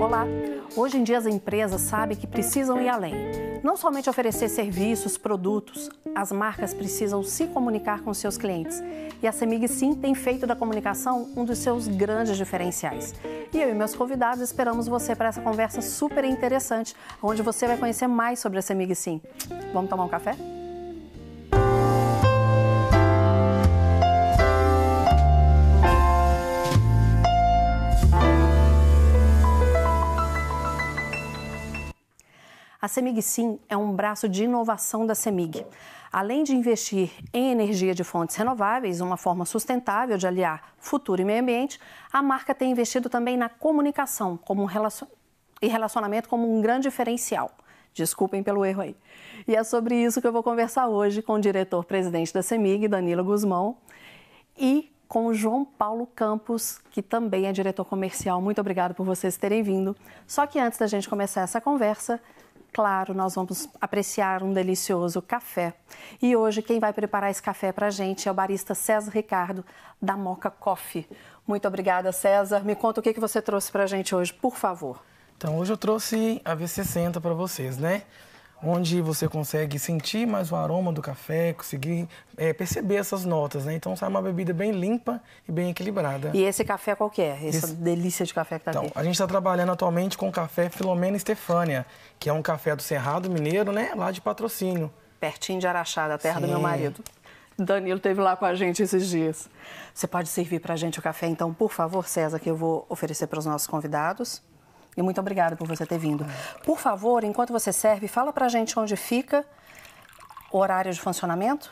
Olá! 0.00 0.26
Hoje 0.76 0.96
em 0.96 1.02
dia 1.02 1.18
as 1.18 1.26
empresas 1.26 1.80
sabem 1.80 2.16
que 2.16 2.26
precisam 2.26 2.80
ir 2.80 2.88
além. 2.88 3.14
Não 3.62 3.76
somente 3.76 4.08
oferecer 4.08 4.48
serviços, 4.48 5.18
produtos, 5.18 5.90
as 6.14 6.30
marcas 6.30 6.72
precisam 6.72 7.22
se 7.22 7.46
comunicar 7.48 8.00
com 8.00 8.14
seus 8.14 8.38
clientes. 8.38 8.80
E 9.22 9.26
a 9.26 9.32
Semig 9.32 9.66
Sim 9.68 9.94
tem 9.94 10.14
feito 10.14 10.46
da 10.46 10.56
comunicação 10.56 11.28
um 11.36 11.44
dos 11.44 11.58
seus 11.58 11.88
grandes 11.88 12.36
diferenciais. 12.36 13.14
E 13.52 13.58
eu 13.58 13.68
e 13.68 13.74
meus 13.74 13.94
convidados 13.94 14.42
esperamos 14.42 14.86
você 14.86 15.14
para 15.16 15.28
essa 15.28 15.40
conversa 15.40 15.82
super 15.82 16.24
interessante, 16.24 16.94
onde 17.22 17.42
você 17.42 17.66
vai 17.66 17.76
conhecer 17.76 18.06
mais 18.06 18.38
sobre 18.38 18.58
a 18.58 18.62
Semig 18.62 18.94
Sim. 18.94 19.20
Vamos 19.72 19.90
tomar 19.90 20.04
um 20.04 20.08
café? 20.08 20.34
A 32.82 32.88
CEMIG 32.88 33.20
Sim 33.20 33.58
é 33.68 33.76
um 33.76 33.92
braço 33.92 34.26
de 34.26 34.44
inovação 34.44 35.04
da 35.04 35.14
CEMIG. 35.14 35.66
Além 36.10 36.42
de 36.42 36.56
investir 36.56 37.12
em 37.30 37.52
energia 37.52 37.94
de 37.94 38.02
fontes 38.02 38.34
renováveis, 38.36 39.02
uma 39.02 39.18
forma 39.18 39.44
sustentável 39.44 40.16
de 40.16 40.26
aliar 40.26 40.72
futuro 40.78 41.20
e 41.20 41.24
meio 41.24 41.42
ambiente, 41.42 41.78
a 42.10 42.22
marca 42.22 42.54
tem 42.54 42.70
investido 42.70 43.10
também 43.10 43.36
na 43.36 43.50
comunicação 43.50 44.38
como 44.38 44.62
um 44.62 44.64
relacion... 44.64 45.06
e 45.60 45.66
relacionamento 45.66 46.26
como 46.26 46.50
um 46.50 46.62
grande 46.62 46.88
diferencial. 46.88 47.50
Desculpem 47.92 48.42
pelo 48.42 48.64
erro 48.64 48.80
aí. 48.80 48.96
E 49.46 49.54
é 49.54 49.62
sobre 49.62 49.94
isso 50.02 50.18
que 50.18 50.26
eu 50.26 50.32
vou 50.32 50.42
conversar 50.42 50.88
hoje 50.88 51.20
com 51.20 51.34
o 51.34 51.38
diretor-presidente 51.38 52.32
da 52.32 52.42
CEMIG, 52.42 52.88
Danilo 52.88 53.22
Guzmão, 53.22 53.76
e 54.56 54.90
com 55.06 55.26
o 55.26 55.34
João 55.34 55.66
Paulo 55.66 56.06
Campos, 56.06 56.80
que 56.90 57.02
também 57.02 57.46
é 57.46 57.52
diretor 57.52 57.84
comercial. 57.84 58.40
Muito 58.40 58.58
obrigado 58.58 58.94
por 58.94 59.04
vocês 59.04 59.36
terem 59.36 59.62
vindo. 59.62 59.94
Só 60.26 60.46
que 60.46 60.58
antes 60.58 60.78
da 60.78 60.86
gente 60.86 61.08
começar 61.10 61.42
essa 61.42 61.60
conversa, 61.60 62.18
claro, 62.72 63.14
nós 63.14 63.34
vamos 63.34 63.68
apreciar 63.80 64.42
um 64.42 64.52
delicioso 64.52 65.20
café. 65.20 65.74
E 66.20 66.34
hoje 66.36 66.62
quem 66.62 66.80
vai 66.80 66.92
preparar 66.92 67.30
esse 67.30 67.42
café 67.42 67.72
para 67.72 67.86
a 67.86 67.90
gente 67.90 68.28
é 68.28 68.30
o 68.30 68.34
barista 68.34 68.74
César 68.74 69.10
Ricardo, 69.10 69.64
da 70.00 70.16
Moca 70.16 70.50
Coffee. 70.50 71.08
Muito 71.46 71.66
obrigada, 71.66 72.12
César. 72.12 72.60
Me 72.60 72.74
conta 72.74 73.00
o 73.00 73.02
que 73.02 73.18
você 73.18 73.42
trouxe 73.42 73.70
para 73.72 73.84
a 73.84 73.86
gente 73.86 74.14
hoje, 74.14 74.32
por 74.32 74.56
favor. 74.56 75.02
Então, 75.36 75.58
hoje 75.58 75.72
eu 75.72 75.76
trouxe 75.76 76.40
a 76.44 76.54
V60 76.54 77.20
para 77.20 77.32
vocês, 77.32 77.78
né? 77.78 78.02
Onde 78.62 79.00
você 79.00 79.28
consegue 79.28 79.78
sentir 79.78 80.26
mais 80.26 80.52
o 80.52 80.56
aroma 80.56 80.92
do 80.92 81.00
café, 81.00 81.52
conseguir 81.52 82.08
é, 82.36 82.52
perceber 82.52 82.96
essas 82.96 83.24
notas, 83.24 83.64
né? 83.64 83.74
Então 83.74 83.96
sai 83.96 84.08
uma 84.08 84.20
bebida 84.20 84.52
bem 84.52 84.70
limpa 84.72 85.20
e 85.48 85.52
bem 85.52 85.70
equilibrada. 85.70 86.30
E 86.34 86.42
esse 86.42 86.64
café 86.64 86.94
qual 86.94 87.10
que 87.10 87.22
é? 87.22 87.34
Essa 87.46 87.66
esse... 87.66 87.74
delícia 87.74 88.24
de 88.24 88.34
café 88.34 88.58
que 88.58 88.66
tá 88.66 88.70
então, 88.72 88.84
aqui? 88.84 88.92
A 88.94 89.02
gente 89.02 89.14
está 89.14 89.26
trabalhando 89.26 89.72
atualmente 89.72 90.16
com 90.16 90.28
o 90.28 90.32
café 90.32 90.68
Filomena 90.68 91.16
Estefânia, 91.16 91.86
que 92.18 92.28
é 92.28 92.32
um 92.32 92.42
café 92.42 92.76
do 92.76 92.82
Cerrado 92.82 93.30
Mineiro, 93.30 93.72
né? 93.72 93.92
Lá 93.96 94.10
de 94.10 94.20
patrocínio. 94.20 94.90
Pertinho 95.18 95.60
de 95.60 95.66
Araxá, 95.66 96.08
da 96.08 96.18
terra 96.18 96.40
Sim. 96.40 96.46
do 96.46 96.48
meu 96.48 96.60
marido. 96.60 97.02
Danilo 97.58 98.00
teve 98.00 98.20
lá 98.20 98.36
com 98.36 98.44
a 98.44 98.54
gente 98.54 98.82
esses 98.82 99.08
dias. 99.08 99.48
Você 99.92 100.06
pode 100.06 100.28
servir 100.28 100.60
para 100.60 100.74
a 100.74 100.76
gente 100.76 100.98
o 100.98 101.02
café, 101.02 101.26
então, 101.26 101.52
por 101.52 101.72
favor, 101.72 102.06
César, 102.06 102.38
que 102.38 102.48
eu 102.48 102.56
vou 102.56 102.86
oferecer 102.88 103.26
para 103.26 103.38
os 103.38 103.46
nossos 103.46 103.66
convidados. 103.66 104.42
E 104.96 105.02
muito 105.02 105.20
obrigada 105.20 105.56
por 105.56 105.66
você 105.66 105.86
ter 105.86 105.98
vindo. 105.98 106.26
Por 106.64 106.78
favor, 106.78 107.24
enquanto 107.24 107.52
você 107.52 107.72
serve, 107.72 108.08
fala 108.08 108.32
para 108.32 108.46
a 108.46 108.48
gente 108.48 108.78
onde 108.78 108.96
fica 108.96 109.44
o 110.52 110.58
horário 110.58 110.92
de 110.92 111.00
funcionamento. 111.00 111.70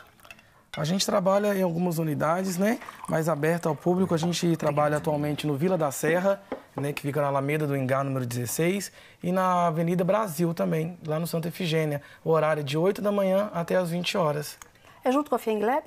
A 0.77 0.83
gente 0.83 1.05
trabalha 1.05 1.55
em 1.55 1.61
algumas 1.63 1.97
unidades, 1.97 2.57
né? 2.57 2.79
Mais 3.09 3.27
aberta 3.27 3.67
ao 3.67 3.75
público. 3.75 4.13
A 4.13 4.17
gente 4.17 4.55
trabalha 4.55 4.97
atualmente 4.97 5.47
no 5.47 5.55
Vila 5.55 5.77
da 5.77 5.91
Serra, 5.91 6.41
né? 6.75 6.93
Que 6.93 7.01
fica 7.01 7.21
na 7.21 7.27
Alameda 7.27 7.65
do 7.65 7.75
Engar, 7.75 8.03
número 8.03 8.25
16, 8.25 8.91
e 9.23 9.31
na 9.31 9.67
Avenida 9.67 10.03
Brasil 10.03 10.53
também, 10.53 10.97
lá 11.05 11.19
no 11.19 11.25
Santa 11.25 11.47
Efigênia. 11.47 12.01
O 12.23 12.29
horário 12.29 12.61
é 12.61 12.63
de 12.63 12.77
8 12.77 13.01
da 13.01 13.11
manhã 13.11 13.49
até 13.53 13.75
as 13.75 13.89
20 13.89 14.17
horas. 14.17 14.57
É 15.03 15.11
junto 15.11 15.29
com 15.29 15.35
a 15.35 15.39
Fiengleb? 15.39 15.83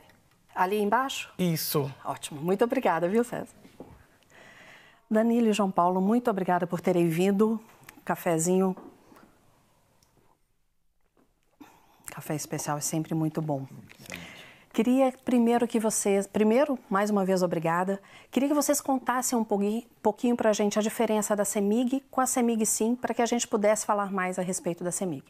Ali 0.55 0.81
embaixo? 0.83 1.33
Isso. 1.39 1.91
Ótimo. 2.05 2.41
Muito 2.41 2.65
obrigada, 2.65 3.09
viu, 3.09 3.25
César? 3.25 3.62
Danilo 5.13 5.49
e 5.49 5.53
João 5.53 5.71
Paulo, 5.71 6.01
muito 6.01 6.31
obrigada 6.31 6.67
por 6.67 6.81
terem 6.81 7.09
vindo. 7.09 7.61
Cafezinho. 8.05 8.75
Café 12.07 12.35
especial 12.35 12.79
é 12.79 12.81
sempre 12.81 13.15
muito 13.15 13.41
bom. 13.41 13.67
Queria 14.73 15.13
primeiro 15.25 15.69
que 15.69 15.79
vocês, 15.79 16.27
primeiro, 16.27 16.79
mais 16.89 17.11
uma 17.11 17.27
vez, 17.27 17.43
obrigada. 17.43 18.01
Queria 18.31 18.49
que 18.49 18.55
vocês 18.55 18.81
contassem 18.81 19.39
um 19.39 19.45
pouquinho, 19.45 19.83
pouquinho 20.03 20.35
para 20.35 20.49
a 20.49 20.53
gente 20.53 20.79
a 20.79 20.83
diferença 20.83 21.37
da 21.37 21.45
CEMIG 21.45 22.03
com 22.11 22.21
a 22.21 22.27
CEMIG 22.27 22.65
Sim, 22.65 22.97
para 22.97 23.13
que 23.13 23.21
a 23.21 23.27
gente 23.27 23.47
pudesse 23.47 23.85
falar 23.85 24.11
mais 24.11 24.39
a 24.39 24.43
respeito 24.43 24.83
da 24.83 24.91
CEMIG. 24.91 25.25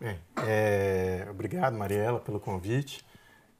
Bem, 0.00 0.18
é, 0.46 1.26
obrigado, 1.30 1.76
Mariela, 1.76 2.20
pelo 2.20 2.40
convite. 2.40 3.04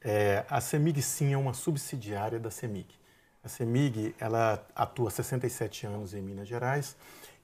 É, 0.02 0.44
a 0.48 0.58
CEMIG 0.58 1.02
Sim 1.02 1.34
é 1.34 1.36
uma 1.36 1.52
subsidiária 1.52 2.40
da 2.40 2.50
CEMIG. 2.50 2.99
A 3.42 3.48
CEMIG 3.48 4.14
ela 4.18 4.64
atua 4.74 5.08
há 5.08 5.10
67 5.10 5.86
anos 5.86 6.12
em 6.12 6.20
Minas 6.20 6.46
Gerais 6.46 6.96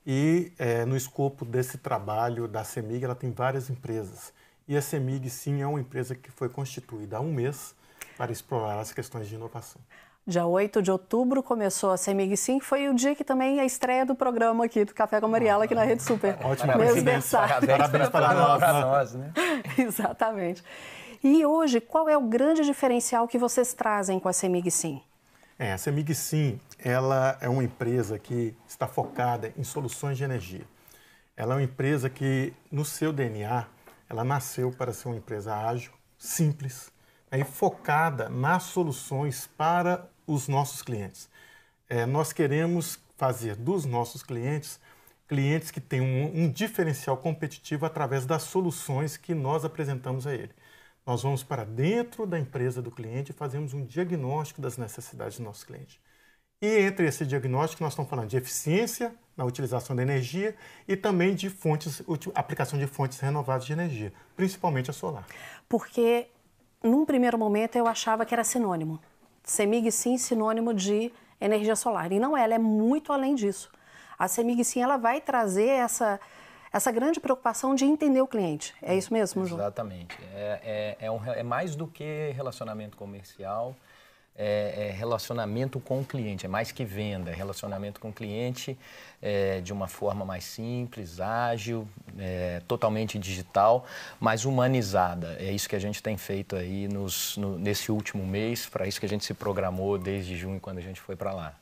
e 0.07 0.53
é, 0.59 0.85
no 0.85 0.97
escopo 0.97 1.45
desse 1.45 1.79
trabalho 1.79 2.47
da 2.47 2.63
CEMIG 2.65 3.05
ela 3.05 3.15
tem 3.15 3.33
várias 3.33 3.71
empresas. 3.71 4.33
E 4.69 4.77
a 4.77 4.83
CEMIG, 4.83 5.31
sim, 5.31 5.63
é 5.63 5.67
uma 5.67 5.81
empresa 5.81 6.15
que 6.15 6.31
foi 6.31 6.49
constituída 6.49 7.17
há 7.17 7.21
um 7.21 7.33
mês 7.33 7.75
para 8.17 8.31
explorar 8.31 8.79
as 8.79 8.93
questões 8.93 9.29
de 9.29 9.35
inovação. 9.35 9.81
Dia 10.27 10.45
8 10.45 10.83
de 10.83 10.91
outubro 10.91 11.41
começou 11.41 11.93
a 11.93 11.97
CEMIG 11.97 12.37
Sim, 12.37 12.59
foi 12.59 12.89
o 12.89 12.95
dia 12.95 13.15
que 13.15 13.23
também 13.23 13.61
a 13.61 13.65
estreia 13.65 14.05
do 14.05 14.15
programa 14.15 14.65
aqui 14.65 14.85
do 14.85 14.93
Café 14.93 15.21
com 15.21 15.27
a 15.27 15.29
Mariela 15.29 15.65
aqui 15.65 15.75
na 15.75 15.85
Rede 15.85 16.03
Super. 16.03 16.37
Ótimo, 16.45 16.73
parabéns, 16.73 17.31
parabéns 17.31 18.09
para 18.11 18.35
nós. 18.35 18.59
Para 18.59 18.81
nós 18.81 19.15
né? 19.15 19.33
Exatamente. 19.79 20.65
E 21.23 21.47
hoje, 21.47 21.81
qual 21.81 22.09
é 22.09 22.19
o 22.19 22.23
grande 22.23 22.63
diferencial 22.63 23.29
que 23.29 23.39
vocês 23.39 23.73
trazem 23.73 24.19
com 24.19 24.29
a 24.29 24.33
CEMIG 24.33 24.69
Sim? 24.71 25.01
É, 25.59 25.73
a 25.73 25.79
CEMIG 25.79 26.15
Sim, 26.15 26.61
ela 26.79 27.39
é 27.41 27.49
uma 27.49 27.65
empresa 27.65 28.19
que 28.19 28.55
está 28.69 28.87
focada 28.87 29.55
em 29.57 29.65
soluções 29.65 30.19
de 30.19 30.25
energia. 30.25 30.67
Ela 31.35 31.55
é 31.55 31.57
uma 31.57 31.63
empresa 31.63 32.11
que, 32.11 32.53
no 32.71 32.85
seu 32.85 33.11
DNA, 33.11 33.67
ela 34.09 34.23
nasceu 34.23 34.71
para 34.71 34.93
ser 34.93 35.09
uma 35.09 35.17
empresa 35.17 35.57
ágil, 35.57 35.93
simples 36.19 36.93
né, 37.31 37.41
e 37.41 37.45
focada 37.45 38.29
nas 38.29 38.65
soluções 38.65 39.49
para 39.57 40.07
os 40.27 40.47
nossos 40.47 40.83
clientes. 40.83 41.29
É, 41.89 42.05
nós 42.05 42.35
queremos 42.35 42.99
fazer 43.17 43.57
dos 43.57 43.87
nossos 43.87 44.23
clientes 44.23 44.79
clientes 45.29 45.71
que 45.71 45.81
têm 45.81 46.01
um, 46.01 46.45
um 46.45 46.51
diferencial 46.51 47.17
competitivo 47.17 47.85
através 47.85 48.25
das 48.27 48.43
soluções 48.43 49.17
que 49.17 49.35
nós 49.35 49.65
apresentamos 49.65 50.27
a 50.27 50.35
ele. 50.35 50.53
Nós 51.07 51.23
vamos 51.23 51.45
para 51.45 51.65
dentro 51.65 52.27
da 52.27 52.37
empresa 52.37 52.83
do 52.83 52.91
cliente 52.91 53.31
e 53.31 53.35
fazemos 53.35 53.73
um 53.73 53.85
diagnóstico 53.87 54.61
das 54.61 54.77
necessidades 54.77 55.39
do 55.39 55.45
nosso 55.45 55.65
cliente. 55.65 56.01
E 56.61 56.67
entre 56.79 57.07
esse 57.07 57.25
diagnóstico, 57.25 57.85
nós 57.85 57.93
estamos 57.93 58.11
falando 58.11 58.29
de 58.29 58.37
eficiência 58.37 59.15
na 59.37 59.45
utilização 59.45 59.95
da 59.95 60.03
energia 60.03 60.57
e 60.89 60.97
também 60.97 61.33
de 61.35 61.49
fontes, 61.49 62.03
aplicação 62.35 62.77
de 62.77 62.89
fontes 62.89 63.21
renováveis 63.21 63.67
de 63.67 63.73
energia, 63.73 64.13
principalmente 64.35 64.91
a 64.91 64.93
solar. 64.93 65.27
Porque, 65.69 66.27
num 66.83 67.05
primeiro 67.05 67.39
momento, 67.39 67.77
eu 67.77 67.87
achava 67.87 68.27
que 68.27 68.35
era 68.35 68.43
sinônimo. 68.43 69.01
CEMIG, 69.45 69.93
sim, 69.93 70.19
sinônimo 70.19 70.75
de 70.75 71.13
energia 71.41 71.77
solar. 71.77 72.11
E 72.11 72.19
não 72.19 72.37
é, 72.37 72.43
ela 72.43 72.55
é 72.55 72.59
muito 72.59 73.13
além 73.13 73.37
disso. 73.37 73.71
A 74.19 74.27
CEMIG, 74.27 74.65
sim, 74.65 74.83
ela 74.83 74.97
vai 74.97 75.21
trazer 75.21 75.69
essa 75.69 76.19
essa 76.77 76.93
grande 76.93 77.19
preocupação 77.19 77.75
de 77.75 77.85
entender 77.85 78.21
o 78.21 78.27
cliente. 78.27 78.75
É 78.83 78.95
isso 78.95 79.13
mesmo, 79.13 79.47
João? 79.47 79.61
Exatamente. 79.61 80.17
É, 80.35 80.97
é, 81.01 81.07
é, 81.07 81.11
um, 81.11 81.25
é 81.33 81.43
mais 81.43 81.75
do 81.75 81.87
que 81.87 82.33
relacionamento 82.35 82.97
comercial, 82.97 83.75
é, 84.39 84.89
é, 84.89 84.91
relacionamento 84.91 85.81
com 85.81 86.01
o 86.01 86.05
cliente, 86.05 86.45
é 86.45 86.49
mais 86.49 86.71
que 86.71 86.85
venda, 86.85 87.31
é 87.31 87.35
relacionamento 87.35 87.99
com 87.99 88.11
o 88.11 88.13
cliente 88.13 88.79
é, 89.23 89.63
de 89.63 89.73
uma 89.73 89.89
forma 89.89 90.27
mais 90.27 90.45
simples, 90.45 91.19
ágil, 91.19 91.89
é, 92.19 92.61
totalmente 92.69 93.19
digital, 93.19 93.87
mas 94.21 94.45
humanizada. 94.45 95.37
É 95.41 95.51
isso 95.51 95.67
que 95.67 95.77
a 95.77 95.81
gente 95.81 96.03
tem 96.03 96.19
feito 96.19 96.55
aí 96.55 96.87
nos, 96.87 97.39
no, 97.39 97.59
nesse 97.59 97.91
último 97.91 98.27
mês, 98.27 98.67
para 98.67 98.87
isso 98.87 99.01
que 99.01 99.07
a 99.07 99.09
gente 99.09 99.25
se 99.25 99.33
programou 99.33 99.97
desde 99.97 100.37
junho, 100.37 100.61
quando 100.61 100.77
a 100.77 100.83
gente 100.83 101.01
foi 101.01 101.17
para 101.17 101.33
lá. 101.33 101.55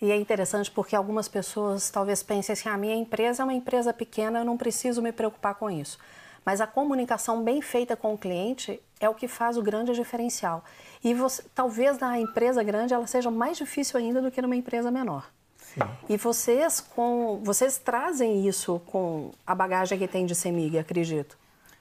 E 0.00 0.10
é 0.10 0.16
interessante 0.16 0.70
porque 0.70 0.94
algumas 0.94 1.28
pessoas 1.28 1.90
talvez 1.90 2.22
pensem 2.22 2.52
assim: 2.52 2.68
a 2.68 2.74
ah, 2.74 2.78
minha 2.78 2.94
empresa 2.94 3.42
é 3.42 3.44
uma 3.44 3.54
empresa 3.54 3.92
pequena, 3.92 4.40
eu 4.40 4.44
não 4.44 4.56
preciso 4.56 5.00
me 5.00 5.12
preocupar 5.12 5.54
com 5.54 5.70
isso. 5.70 5.98
Mas 6.44 6.60
a 6.60 6.66
comunicação 6.66 7.42
bem 7.42 7.60
feita 7.60 7.96
com 7.96 8.14
o 8.14 8.18
cliente 8.18 8.80
é 9.00 9.08
o 9.08 9.14
que 9.14 9.26
faz 9.26 9.56
o 9.56 9.62
grande 9.62 9.92
diferencial. 9.92 10.64
E 11.02 11.12
você, 11.12 11.42
talvez 11.54 11.98
na 11.98 12.20
empresa 12.20 12.62
grande 12.62 12.94
ela 12.94 13.06
seja 13.06 13.30
mais 13.30 13.56
difícil 13.56 13.98
ainda 13.98 14.22
do 14.22 14.30
que 14.30 14.40
numa 14.40 14.54
empresa 14.54 14.90
menor. 14.90 15.28
Sim. 15.56 15.80
E 16.08 16.16
vocês 16.16 16.80
com 16.80 17.40
vocês 17.42 17.78
trazem 17.78 18.46
isso 18.46 18.80
com 18.86 19.32
a 19.46 19.54
bagagem 19.54 19.98
que 19.98 20.06
tem 20.06 20.24
de 20.24 20.34
Semig, 20.34 20.78
acredito. 20.78 21.36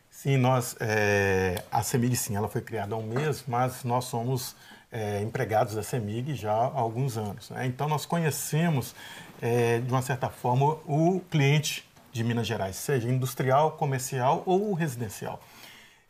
Sim, 0.10 0.38
nós 0.38 0.76
é, 0.80 1.64
a 1.72 1.84
Semig 1.84 2.16
sim, 2.16 2.36
ela 2.36 2.50
foi 2.50 2.62
criada 2.62 2.96
há 2.96 2.98
um 2.98 3.06
mês, 3.06 3.44
mas 3.48 3.84
nós 3.84 4.06
somos 4.06 4.56
é, 4.92 5.22
empregados 5.22 5.76
da 5.76 5.84
CEMIG 5.84 6.36
já 6.36 6.52
há 6.52 6.80
alguns 6.80 7.18
anos. 7.18 7.50
Né? 7.50 7.66
Então, 7.66 7.88
nós 7.88 8.06
conhecemos, 8.06 8.96
é, 9.42 9.80
de 9.80 9.92
uma 9.92 10.02
certa 10.02 10.30
forma, 10.30 10.78
o 10.86 11.22
cliente 11.30 11.88
de 12.12 12.24
Minas 12.24 12.48
Gerais, 12.48 12.78
seja 12.78 13.10
industrial, 13.10 13.72
comercial 13.74 14.44
ou 14.46 14.74
residencial. 14.74 15.42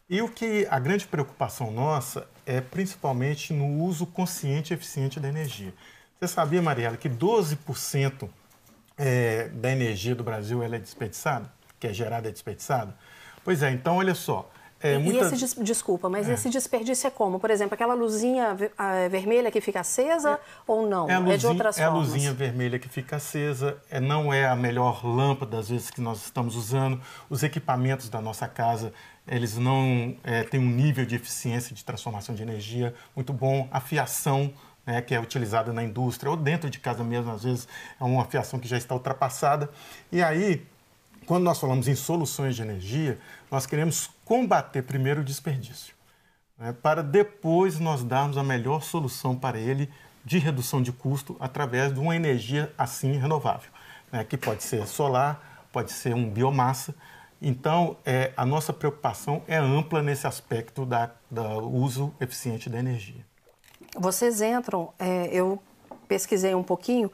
E 0.07 0.21
o 0.21 0.29
que 0.29 0.67
a 0.69 0.77
grande 0.77 1.07
preocupação 1.07 1.71
nossa 1.71 2.27
é 2.45 2.61
principalmente 2.61 3.51
no 3.51 3.83
uso 3.83 4.05
consciente 4.05 4.71
e 4.71 4.75
eficiente 4.75 5.19
da 5.19 5.27
energia. 5.27 5.73
Você 6.19 6.27
sabia, 6.27 6.61
Mariela, 6.61 6.95
que 6.95 7.09
12% 7.09 8.29
é, 8.97 9.49
da 9.49 9.71
energia 9.71 10.13
do 10.13 10.23
Brasil 10.23 10.61
é 10.61 10.69
desperdiçada, 10.77 11.51
que 11.79 11.87
é 11.87 11.93
gerada 11.93 12.29
é 12.29 12.31
desperdiçada? 12.31 12.95
Pois 13.43 13.63
é, 13.63 13.71
então 13.71 13.97
olha 13.97 14.13
só, 14.13 14.51
é, 14.85 14.97
muita... 14.97 15.29
E 15.29 15.33
esse, 15.33 15.63
desculpa, 15.63 16.09
mas 16.09 16.29
é. 16.29 16.33
esse 16.33 16.49
desperdício 16.49 17.07
é 17.07 17.09
como? 17.09 17.39
Por 17.39 17.49
exemplo, 17.49 17.73
aquela 17.73 17.93
luzinha 17.93 18.55
vermelha 19.09 19.49
que 19.49 19.59
fica 19.59 19.79
acesa 19.79 20.33
é, 20.33 20.39
ou 20.67 20.87
não? 20.87 21.09
É, 21.09 21.17
luzinha, 21.17 21.35
é, 21.35 21.37
de 21.37 21.47
outras 21.47 21.77
formas? 21.77 21.93
É 21.93 21.97
a 21.97 21.99
luzinha 21.99 22.33
vermelha 22.33 22.79
que 22.79 22.87
fica 22.87 23.15
acesa, 23.15 23.77
é, 23.89 23.99
não 23.99 24.33
é 24.33 24.47
a 24.47 24.55
melhor 24.55 25.05
lâmpada, 25.05 25.57
às 25.57 25.69
vezes, 25.69 25.89
que 25.89 26.01
nós 26.01 26.23
estamos 26.23 26.55
usando. 26.55 27.01
Os 27.29 27.43
equipamentos 27.43 28.09
da 28.09 28.21
nossa 28.21 28.47
casa, 28.47 28.93
eles 29.27 29.57
não 29.57 30.15
é, 30.23 30.43
têm 30.43 30.59
um 30.59 30.69
nível 30.69 31.05
de 31.05 31.15
eficiência 31.15 31.75
de 31.75 31.83
transformação 31.83 32.35
de 32.35 32.43
energia 32.43 32.93
muito 33.15 33.33
bom. 33.33 33.67
A 33.71 33.79
fiação 33.79 34.53
né, 34.85 35.01
que 35.01 35.15
é 35.15 35.19
utilizada 35.19 35.73
na 35.73 35.83
indústria 35.83 36.29
ou 36.29 36.37
dentro 36.37 36.69
de 36.69 36.79
casa 36.79 37.03
mesmo, 37.03 37.31
às 37.31 37.43
vezes 37.43 37.67
é 37.99 38.03
uma 38.03 38.25
fiação 38.25 38.59
que 38.59 38.67
já 38.67 38.77
está 38.77 38.93
ultrapassada. 38.93 39.69
E 40.11 40.21
aí, 40.21 40.65
quando 41.25 41.43
nós 41.43 41.59
falamos 41.59 41.87
em 41.87 41.95
soluções 41.95 42.55
de 42.55 42.61
energia, 42.61 43.17
nós 43.49 43.65
queremos 43.65 44.09
combater 44.23 44.81
primeiro 44.81 45.21
o 45.21 45.23
desperdício, 45.23 45.95
né, 46.57 46.73
para 46.81 47.03
depois 47.03 47.79
nós 47.79 48.03
darmos 48.03 48.37
a 48.37 48.43
melhor 48.43 48.81
solução 48.81 49.35
para 49.35 49.57
ele 49.59 49.89
de 50.23 50.37
redução 50.37 50.81
de 50.81 50.91
custo 50.91 51.35
através 51.39 51.93
de 51.93 51.99
uma 51.99 52.15
energia 52.15 52.73
assim 52.77 53.13
renovável, 53.13 53.69
né, 54.11 54.23
que 54.23 54.37
pode 54.37 54.63
ser 54.63 54.87
solar, 54.87 55.67
pode 55.71 55.91
ser 55.91 56.15
um 56.15 56.29
biomassa. 56.29 56.95
Então, 57.41 57.97
é, 58.05 58.31
a 58.35 58.45
nossa 58.45 58.71
preocupação 58.71 59.43
é 59.47 59.57
ampla 59.57 60.01
nesse 60.01 60.25
aspecto 60.25 60.85
da, 60.85 61.11
da 61.29 61.57
uso 61.57 62.13
eficiente 62.19 62.69
da 62.69 62.79
energia. 62.79 63.25
Vocês 63.97 64.41
entram, 64.41 64.93
é, 64.97 65.27
eu 65.27 65.61
pesquisei 66.07 66.55
um 66.55 66.63
pouquinho, 66.63 67.11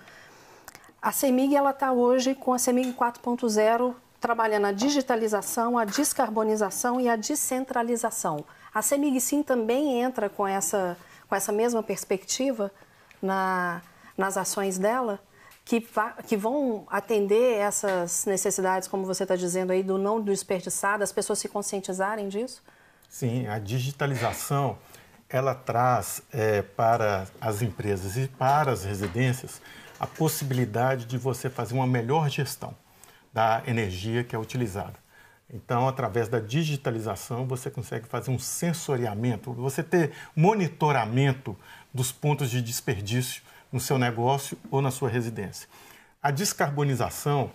a 1.02 1.12
CEMIG 1.12 1.56
está 1.56 1.92
hoje 1.92 2.36
com 2.36 2.54
a 2.54 2.60
CEMIG 2.60 2.94
4.0 2.94 3.96
trabalhando 4.22 4.68
a 4.68 4.72
digitalização, 4.72 5.80
a 5.80 5.84
descarbonização 5.84 7.02
e 7.02 7.10
a 7.10 7.16
descentralização. 7.16 8.46
A 8.72 8.84
CEMIG 8.84 9.20
sim 9.20 9.42
também 9.42 10.00
entra 10.00 10.30
com 10.30 10.48
essa, 10.48 10.96
com 11.28 11.36
essa 11.36 11.52
mesma 11.52 11.82
perspectiva 11.82 12.72
na, 13.20 13.82
nas 14.16 14.38
ações 14.38 14.78
dela, 14.78 15.20
que, 15.66 15.84
que 16.28 16.38
vão 16.38 16.86
atender 16.90 17.58
essas 17.58 18.26
necessidades, 18.28 18.88
como 18.88 19.06
você 19.06 19.24
está 19.24 19.36
dizendo 19.36 19.72
aí, 19.72 19.82
do 19.82 19.98
não 19.98 20.22
desperdiçar, 20.22 21.00
das 21.00 21.12
pessoas 21.12 21.40
se 21.40 21.50
conscientizarem 21.50 22.30
disso? 22.30 22.64
Sim, 23.10 23.48
a 23.48 23.58
digitalização 23.58 24.78
ela 25.28 25.56
traz 25.56 26.22
é, 26.32 26.62
para 26.62 27.26
as 27.40 27.62
empresas 27.62 28.18
e 28.18 28.28
para 28.28 28.72
as 28.72 28.84
residências 28.84 29.62
a 30.00 30.06
possibilidade 30.06 31.06
de 31.06 31.18
você 31.18 31.50
fazer 31.50 31.74
uma 31.74 31.88
melhor 31.88 32.30
gestão 32.30 32.76
da 33.34 33.64
energia 33.66 34.24
que 34.24 34.36
é 34.36 34.40
utilizada. 34.40 34.96
Então, 35.54 35.88
através 35.88 36.30
da 36.30 36.40
digitalização, 36.40 37.46
você 37.46 37.70
consegue 37.70 38.08
fazer 38.08 38.32
um 38.32 38.40
sensoriamento, 38.40 39.52
você 39.52 39.84
ter 39.84 40.12
monitoramento 40.36 41.58
dos 41.94 42.12
pontos 42.12 42.50
de 42.50 42.62
desperdício 42.62 43.42
no 43.72 43.80
seu 43.80 43.98
negócio 43.98 44.58
ou 44.70 44.82
na 44.82 44.92
sua 44.92 45.10
residência. 45.10 45.68
A 46.24 46.32
descarbonização, 46.32 47.52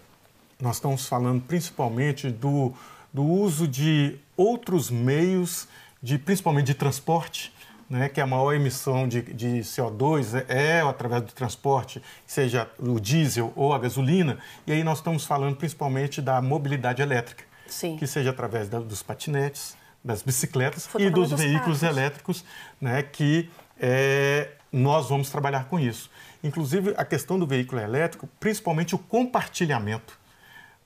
nós 0.60 0.76
estamos 0.76 1.06
falando 1.06 1.42
principalmente 1.42 2.30
do, 2.30 2.74
do 3.12 3.24
uso 3.24 3.66
de 3.66 4.18
outros 4.36 4.90
meios, 4.90 5.66
de, 6.02 6.18
principalmente 6.18 6.66
de 6.66 6.74
transporte, 6.74 7.52
né, 7.88 8.08
que 8.08 8.20
a 8.20 8.26
maior 8.26 8.52
emissão 8.52 9.06
de, 9.06 9.22
de 9.22 9.60
CO2 9.60 10.44
é, 10.48 10.78
é, 10.78 10.80
através 10.80 11.22
do 11.22 11.32
transporte, 11.32 12.02
seja 12.26 12.68
o 12.78 12.98
diesel 12.98 13.52
ou 13.54 13.72
a 13.72 13.78
gasolina, 13.78 14.38
e 14.66 14.72
aí 14.72 14.82
nós 14.82 14.98
estamos 14.98 15.24
falando 15.24 15.56
principalmente 15.56 16.20
da 16.20 16.42
mobilidade 16.42 17.00
elétrica, 17.00 17.44
Sim. 17.66 17.96
que 17.96 18.06
seja 18.06 18.30
através 18.30 18.68
da, 18.68 18.80
dos 18.80 19.02
patinetes, 19.02 19.76
das 20.02 20.22
bicicletas 20.22 20.88
e 20.98 21.10
dos, 21.10 21.30
dos 21.30 21.40
veículos 21.40 21.80
carros. 21.80 21.96
elétricos, 21.96 22.44
né, 22.80 23.02
que 23.02 23.50
é, 23.80 24.50
nós 24.72 25.08
vamos 25.08 25.30
trabalhar 25.30 25.64
com 25.66 25.78
isso. 25.78 26.10
Inclusive, 26.42 26.94
a 26.96 27.04
questão 27.04 27.38
do 27.38 27.46
veículo 27.46 27.80
elétrico, 27.80 28.28
principalmente 28.38 28.94
o 28.94 28.98
compartilhamento. 28.98 30.18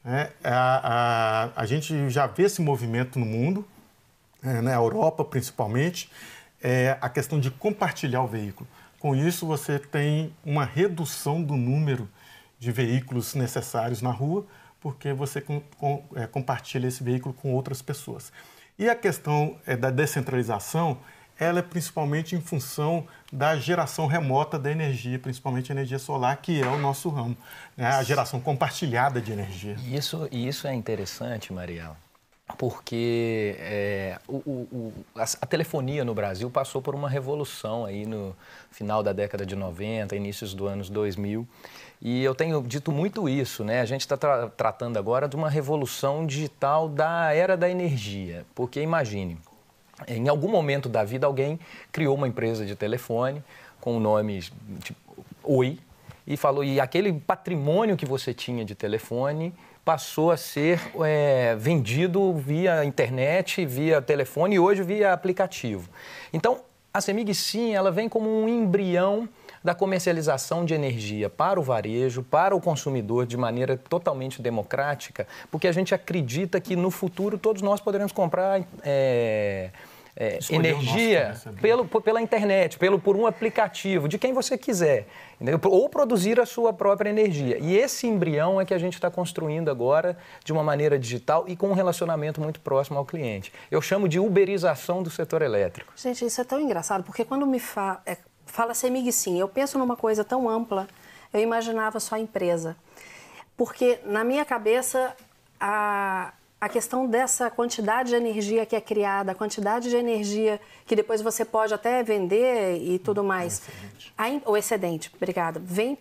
Né? 0.02 0.30
A, 0.42 1.50
a, 1.54 1.62
a 1.62 1.66
gente 1.66 2.08
já 2.08 2.26
vê 2.26 2.44
esse 2.44 2.62
movimento 2.62 3.18
no 3.18 3.26
mundo, 3.26 3.66
é, 4.42 4.60
na 4.62 4.72
Europa 4.72 5.24
principalmente, 5.24 6.10
é 6.62 6.98
a 7.00 7.08
questão 7.08 7.40
de 7.40 7.50
compartilhar 7.50 8.22
o 8.22 8.26
veículo. 8.26 8.68
Com 8.98 9.16
isso, 9.16 9.46
você 9.46 9.78
tem 9.78 10.34
uma 10.44 10.64
redução 10.64 11.42
do 11.42 11.56
número 11.56 12.08
de 12.58 12.70
veículos 12.70 13.34
necessários 13.34 14.02
na 14.02 14.10
rua, 14.10 14.46
porque 14.80 15.12
você 15.12 15.40
com, 15.40 15.60
com, 15.78 16.04
é, 16.14 16.26
compartilha 16.26 16.86
esse 16.86 17.02
veículo 17.02 17.34
com 17.34 17.54
outras 17.54 17.80
pessoas. 17.80 18.30
E 18.78 18.88
a 18.88 18.94
questão 18.94 19.56
é, 19.66 19.76
da 19.76 19.90
descentralização, 19.90 20.98
ela 21.38 21.60
é 21.60 21.62
principalmente 21.62 22.36
em 22.36 22.40
função 22.40 23.06
da 23.32 23.56
geração 23.56 24.06
remota 24.06 24.58
da 24.58 24.70
energia, 24.70 25.18
principalmente 25.18 25.72
energia 25.72 25.98
solar, 25.98 26.36
que 26.36 26.62
é 26.62 26.66
o 26.66 26.78
nosso 26.78 27.08
ramo, 27.08 27.36
né? 27.76 27.86
a 27.86 28.02
geração 28.02 28.40
compartilhada 28.40 29.20
de 29.20 29.32
energia. 29.32 29.76
Isso, 29.86 30.28
isso 30.30 30.66
é 30.66 30.74
interessante, 30.74 31.52
Mariela, 31.52 31.96
porque 32.56 33.56
é, 33.58 34.18
o, 34.28 34.36
o, 34.36 34.92
a, 35.14 35.22
a, 35.22 35.46
telefonia 35.46 36.04
no 36.04 36.14
Brasil 36.14 36.50
passou 36.50 36.80
por 36.80 36.94
uma 36.94 37.08
revolução 37.08 37.84
aí 37.84 38.06
no 38.06 38.34
final 38.70 39.02
da 39.02 39.12
década 39.12 39.44
de 39.44 39.56
90, 39.56 40.14
inícios 40.16 40.54
do 40.54 40.66
anos 40.66 40.88
2000. 40.88 41.46
E 42.00 42.22
eu 42.22 42.34
tenho 42.34 42.62
dito 42.62 42.90
muito 42.90 43.28
isso, 43.28 43.62
né? 43.62 43.80
A 43.80 43.84
gente 43.84 44.02
está 44.02 44.16
tra 44.16 44.48
tratando 44.48 44.98
agora 44.98 45.28
de 45.28 45.36
uma 45.36 45.50
revolução 45.50 46.26
digital 46.26 46.88
da 46.88 47.32
era 47.34 47.56
da 47.56 47.68
energia. 47.68 48.44
Porque 48.54 48.80
imagine, 48.80 49.38
em 50.08 50.28
algum 50.28 50.48
momento 50.48 50.88
da 50.88 51.04
vida 51.04 51.26
alguém 51.26 51.58
criou 51.92 52.16
uma 52.16 52.26
empresa 52.28 52.64
de 52.64 52.74
telefone 52.74 53.44
com 53.80 53.96
o 53.96 54.00
nome 54.00 54.40
tipo 54.82 54.98
Oi 55.42 55.78
e 56.26 56.36
falou, 56.36 56.62
e 56.62 56.78
aquele 56.78 57.12
patrimônio 57.12 57.96
que 57.96 58.06
você 58.06 58.32
tinha 58.32 58.64
de 58.64 58.74
telefone 58.74 59.52
passou 59.90 60.30
a 60.30 60.36
ser 60.36 60.80
é, 61.04 61.56
vendido 61.56 62.32
via 62.32 62.84
internet, 62.84 63.66
via 63.66 64.00
telefone 64.00 64.54
e 64.54 64.58
hoje 64.60 64.84
via 64.84 65.12
aplicativo. 65.12 65.90
Então, 66.32 66.60
a 66.94 67.00
CEMIG 67.00 67.34
sim, 67.34 67.74
ela 67.74 67.90
vem 67.90 68.08
como 68.08 68.30
um 68.30 68.48
embrião 68.48 69.28
da 69.64 69.74
comercialização 69.74 70.64
de 70.64 70.74
energia 70.74 71.28
para 71.28 71.58
o 71.58 71.62
varejo, 71.64 72.22
para 72.22 72.54
o 72.54 72.60
consumidor 72.60 73.26
de 73.26 73.36
maneira 73.36 73.76
totalmente 73.76 74.40
democrática, 74.40 75.26
porque 75.50 75.66
a 75.66 75.72
gente 75.72 75.92
acredita 75.92 76.60
que 76.60 76.76
no 76.76 76.92
futuro 76.92 77.36
todos 77.36 77.60
nós 77.60 77.80
poderemos 77.80 78.12
comprar 78.12 78.62
é, 78.84 79.70
é, 80.16 80.38
energia 80.50 81.34
pelo, 81.60 81.86
pela 81.86 82.20
internet, 82.20 82.78
pelo, 82.78 82.98
por 82.98 83.16
um 83.16 83.26
aplicativo, 83.26 84.08
de 84.08 84.18
quem 84.18 84.32
você 84.32 84.58
quiser, 84.58 85.06
entendeu? 85.36 85.60
ou 85.64 85.88
produzir 85.88 86.40
a 86.40 86.46
sua 86.46 86.72
própria 86.72 87.10
energia. 87.10 87.58
E 87.58 87.76
esse 87.76 88.06
embrião 88.06 88.60
é 88.60 88.64
que 88.64 88.74
a 88.74 88.78
gente 88.78 88.94
está 88.94 89.10
construindo 89.10 89.70
agora 89.70 90.16
de 90.44 90.52
uma 90.52 90.62
maneira 90.62 90.98
digital 90.98 91.44
e 91.46 91.56
com 91.56 91.68
um 91.68 91.74
relacionamento 91.74 92.40
muito 92.40 92.60
próximo 92.60 92.98
ao 92.98 93.04
cliente. 93.04 93.52
Eu 93.70 93.80
chamo 93.80 94.08
de 94.08 94.18
uberização 94.18 95.02
do 95.02 95.10
setor 95.10 95.42
elétrico. 95.42 95.92
Gente, 95.96 96.24
isso 96.24 96.40
é 96.40 96.44
tão 96.44 96.60
engraçado, 96.60 97.04
porque 97.04 97.24
quando 97.24 97.46
me 97.46 97.60
fa 97.60 98.00
é, 98.04 98.16
fala 98.46 98.74
CEMIG 98.74 99.12
sim, 99.12 99.38
eu 99.38 99.48
penso 99.48 99.78
numa 99.78 99.96
coisa 99.96 100.24
tão 100.24 100.48
ampla, 100.48 100.88
eu 101.32 101.40
imaginava 101.40 102.00
só 102.00 102.16
a 102.16 102.20
empresa. 102.20 102.76
Porque 103.56 104.00
na 104.04 104.24
minha 104.24 104.44
cabeça 104.44 105.14
a, 105.60 106.32
a 106.60 106.68
questão 106.68 107.06
dessa 107.06 107.50
quantidade 107.50 108.10
de 108.10 108.16
energia 108.16 108.66
que 108.66 108.76
é 108.76 108.80
criada, 108.80 109.32
a 109.32 109.34
quantidade 109.34 109.88
de 109.88 109.96
energia 109.96 110.60
que 110.86 110.94
depois 110.94 111.22
você 111.22 111.44
pode 111.44 111.72
até 111.72 112.02
vender 112.02 112.76
e 112.76 112.98
tudo 112.98 113.24
mais. 113.24 113.62
O 113.62 113.66
excedente, 113.66 114.42
o 114.46 114.56
excedente 114.56 115.12
obrigada, 115.16 115.60
vem 115.62 115.96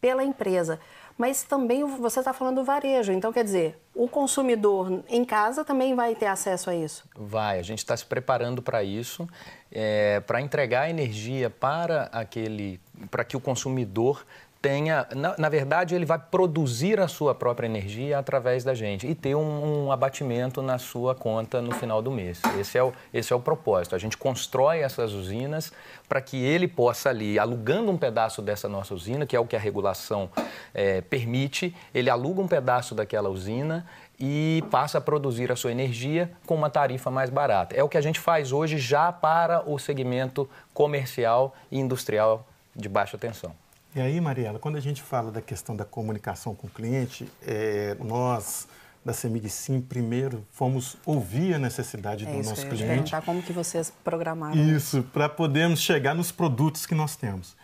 pela 0.00 0.22
empresa. 0.22 0.78
Mas 1.18 1.42
também 1.42 1.84
você 1.84 2.20
está 2.20 2.32
falando 2.32 2.56
do 2.56 2.64
varejo, 2.64 3.12
então 3.12 3.30
quer 3.30 3.44
dizer, 3.44 3.78
o 3.94 4.08
consumidor 4.08 5.04
em 5.06 5.22
casa 5.22 5.62
também 5.62 5.94
vai 5.94 6.14
ter 6.14 6.24
acesso 6.24 6.70
a 6.70 6.74
isso? 6.74 7.04
Vai, 7.14 7.58
a 7.58 7.62
gente 7.62 7.80
está 7.80 7.94
se 7.94 8.06
preparando 8.06 8.62
para 8.62 8.82
isso, 8.82 9.28
é, 9.70 10.20
para 10.20 10.40
entregar 10.40 10.88
energia 10.88 11.50
para 11.50 12.04
aquele, 12.04 12.80
para 13.10 13.22
que 13.22 13.36
o 13.36 13.40
consumidor 13.40 14.24
tenha, 14.60 15.06
na, 15.14 15.34
na, 15.38 15.48
verdade, 15.48 15.94
ele 15.94 16.04
vai 16.04 16.18
produzir 16.18 17.00
a 17.00 17.08
sua 17.08 17.34
própria 17.34 17.66
energia 17.66 18.18
através 18.18 18.62
da 18.62 18.74
gente 18.74 19.06
e 19.06 19.14
ter 19.14 19.34
um, 19.34 19.86
um, 19.86 19.92
abatimento 19.92 20.60
na 20.60 20.78
sua 20.78 21.14
conta 21.14 21.62
no 21.62 21.72
final 21.74 22.02
do 22.02 22.10
mês. 22.10 22.42
Esse 22.58 22.76
é 22.76 22.82
o, 22.82 22.92
esse 23.12 23.32
é 23.32 23.36
o 23.36 23.40
propósito. 23.40 23.94
A 23.94 23.98
gente 23.98 24.18
constrói 24.18 24.80
essas 24.80 25.12
usinas 25.12 25.72
para 26.06 26.20
que 26.20 26.36
ele 26.36 26.68
possa 26.68 27.08
ali, 27.08 27.38
alugando 27.38 27.90
um 27.90 27.96
pedaço 27.96 28.42
dessa 28.42 28.68
nossa 28.68 28.94
usina, 28.94 29.24
que 29.24 29.34
é 29.34 29.40
o 29.40 29.46
que 29.46 29.56
a 29.56 29.58
regulação 29.58 30.28
é, 30.74 31.00
permite, 31.00 31.74
ele 31.94 32.10
aluga 32.10 32.42
um 32.42 32.48
pedaço 32.48 32.94
daquela 32.94 33.30
usina 33.30 33.86
e 34.18 34.62
passa 34.70 34.98
a 34.98 35.00
produzir 35.00 35.50
a 35.50 35.56
sua 35.56 35.72
energia 35.72 36.30
com 36.44 36.54
uma 36.54 36.68
tarifa 36.68 37.10
mais 37.10 37.30
barata. 37.30 37.74
É 37.74 37.82
o 37.82 37.88
que 37.88 37.96
a 37.96 38.02
gente 38.02 38.20
faz 38.20 38.52
hoje 38.52 38.76
já 38.76 39.10
para 39.10 39.66
o 39.66 39.78
segmento 39.78 40.46
comercial 40.74 41.56
e 41.70 41.78
industrial 41.78 42.46
de 42.76 42.90
baixa 42.90 43.16
tensão. 43.16 43.54
E 43.94 44.00
aí, 44.00 44.20
Mariela, 44.20 44.58
quando 44.58 44.76
a 44.76 44.80
gente 44.80 45.02
fala 45.02 45.32
da 45.32 45.40
questão 45.40 45.74
da 45.74 45.84
comunicação 45.84 46.54
com 46.54 46.68
o 46.68 46.70
cliente, 46.70 47.28
é, 47.42 47.96
nós 47.98 48.68
da 49.04 49.12
Semig 49.12 49.48
Sim, 49.48 49.80
primeiro 49.80 50.46
fomos 50.50 50.96
ouvir 51.04 51.54
a 51.54 51.58
necessidade 51.58 52.26
é 52.26 52.30
do 52.30 52.38
isso, 52.38 52.50
nosso 52.50 52.66
cliente. 52.66 52.86
perguntar 52.86 53.22
como 53.22 53.42
que 53.42 53.52
vocês 53.52 53.92
programaram 54.04 54.56
isso. 54.56 55.02
para 55.12 55.28
podermos 55.28 55.80
chegar 55.80 56.14
nos 56.14 56.30
produtos 56.30 56.86
que 56.86 56.94
nós 56.94 57.16
temos. 57.16 57.56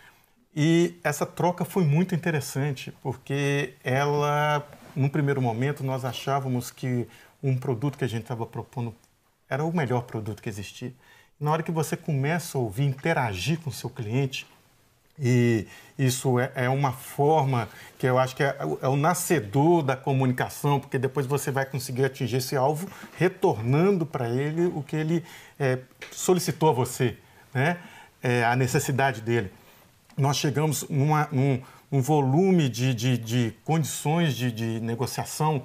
E 0.55 0.99
essa 1.05 1.27
troca 1.27 1.65
foi 1.65 1.85
muito 1.85 2.15
interessante, 2.15 2.93
porque 3.03 3.75
ela, 3.85 4.67
num 4.97 5.09
primeiro 5.09 5.41
momento, 5.41 5.85
nós 5.85 6.05
achávamos 6.05 6.71
que 6.71 7.07
um 7.43 7.57
produto 7.57 7.99
que 7.99 8.05
a 8.05 8.09
gente 8.09 8.23
estava 8.23 8.47
propondo 8.47 8.95
era 9.49 9.63
o 9.63 9.73
melhor 9.73 10.03
produto 10.03 10.43
que 10.43 10.49
existia. 10.49 10.93
Na 11.39 11.53
hora 11.53 11.63
que 11.63 11.71
você 11.71 11.97
começa 11.97 12.57
a 12.57 12.61
ouvir, 12.61 12.85
interagir 12.85 13.61
com 13.61 13.69
o 13.69 13.73
seu 13.73 13.91
cliente, 13.91 14.47
e 15.19 15.67
isso 15.99 16.39
é, 16.39 16.53
é, 16.55 16.69
uma 16.69 16.93
forma 16.93 17.69
que 17.99 18.07
eu 18.07 18.19
acho 18.19 18.37
que 18.37 18.43
é, 18.43 18.57
é, 18.83 18.89
o 18.89 18.97
nascedor 18.97 19.83
da 19.83 19.97
comunicação, 19.97 20.79
porque 20.79 20.99
depois 20.99 21.27
você 21.27 21.51
vai 21.51 21.65
conseguir 21.65 22.05
atingir 22.05 22.37
esse 22.37 22.55
alvo 22.55 22.87
retornando 23.17 24.05
para 24.05 24.29
ele 24.29 24.67
o 24.67 24.83
que 24.83 24.95
ele 24.95 25.25
é, 25.59 25.79
solicitou 26.13 26.69
a 26.69 26.73
você, 26.73 27.17
né? 27.55 27.79
É, 28.23 28.45
a 28.45 28.57
necessidade 28.57 29.21
dele. 29.21 29.51
Nós 30.17 30.37
chegamos 30.37 30.87
numa, 30.89 31.29
num, 31.31 31.63
num 31.91 32.03
volume 32.03 32.69
de, 32.69 32.93
de, 32.93 33.17
de 33.17 33.55
condições 33.65 34.35
de, 34.35 34.51
de, 34.51 34.81
negociação 34.81 35.63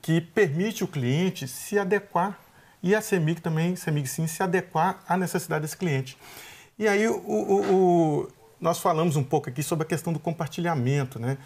que 0.00 0.20
permite 0.20 0.84
o 0.84 0.86
cliente 0.86 1.48
se 1.48 1.78
adequar 1.78 2.38
e 2.82 2.94
a 2.94 3.00
CEMIG 3.00 3.40
também, 3.40 3.74
CEMIG 3.74 4.06
sim, 4.06 4.26
se 4.26 4.42
adequar 4.42 5.02
à 5.08 5.16
necessidade 5.16 5.62
desse 5.62 5.76
cliente. 5.76 6.16
E 6.78 6.86
aí 6.86 7.08
o, 7.08 7.16
o, 7.16 7.74
o 7.74 8.28
nós 8.64 8.78
falamos 8.78 9.14
um 9.14 9.22
pouco 9.22 9.50
aqui 9.50 9.62
sobre 9.62 9.84
a 9.84 9.86
questão 9.86 10.10
do 10.10 10.18
compartilhamento. 10.18 11.18
Né? 11.18 11.36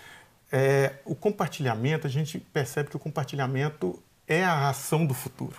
É, 0.52 0.94
o 1.04 1.16
compartilhamento, 1.16 2.06
a 2.06 2.10
gente 2.10 2.38
percebe 2.38 2.90
que 2.90 2.96
o 2.96 2.98
compartilhamento 3.00 4.00
é 4.28 4.44
a 4.44 4.68
ação 4.68 5.04
do 5.04 5.12
futuro. 5.12 5.56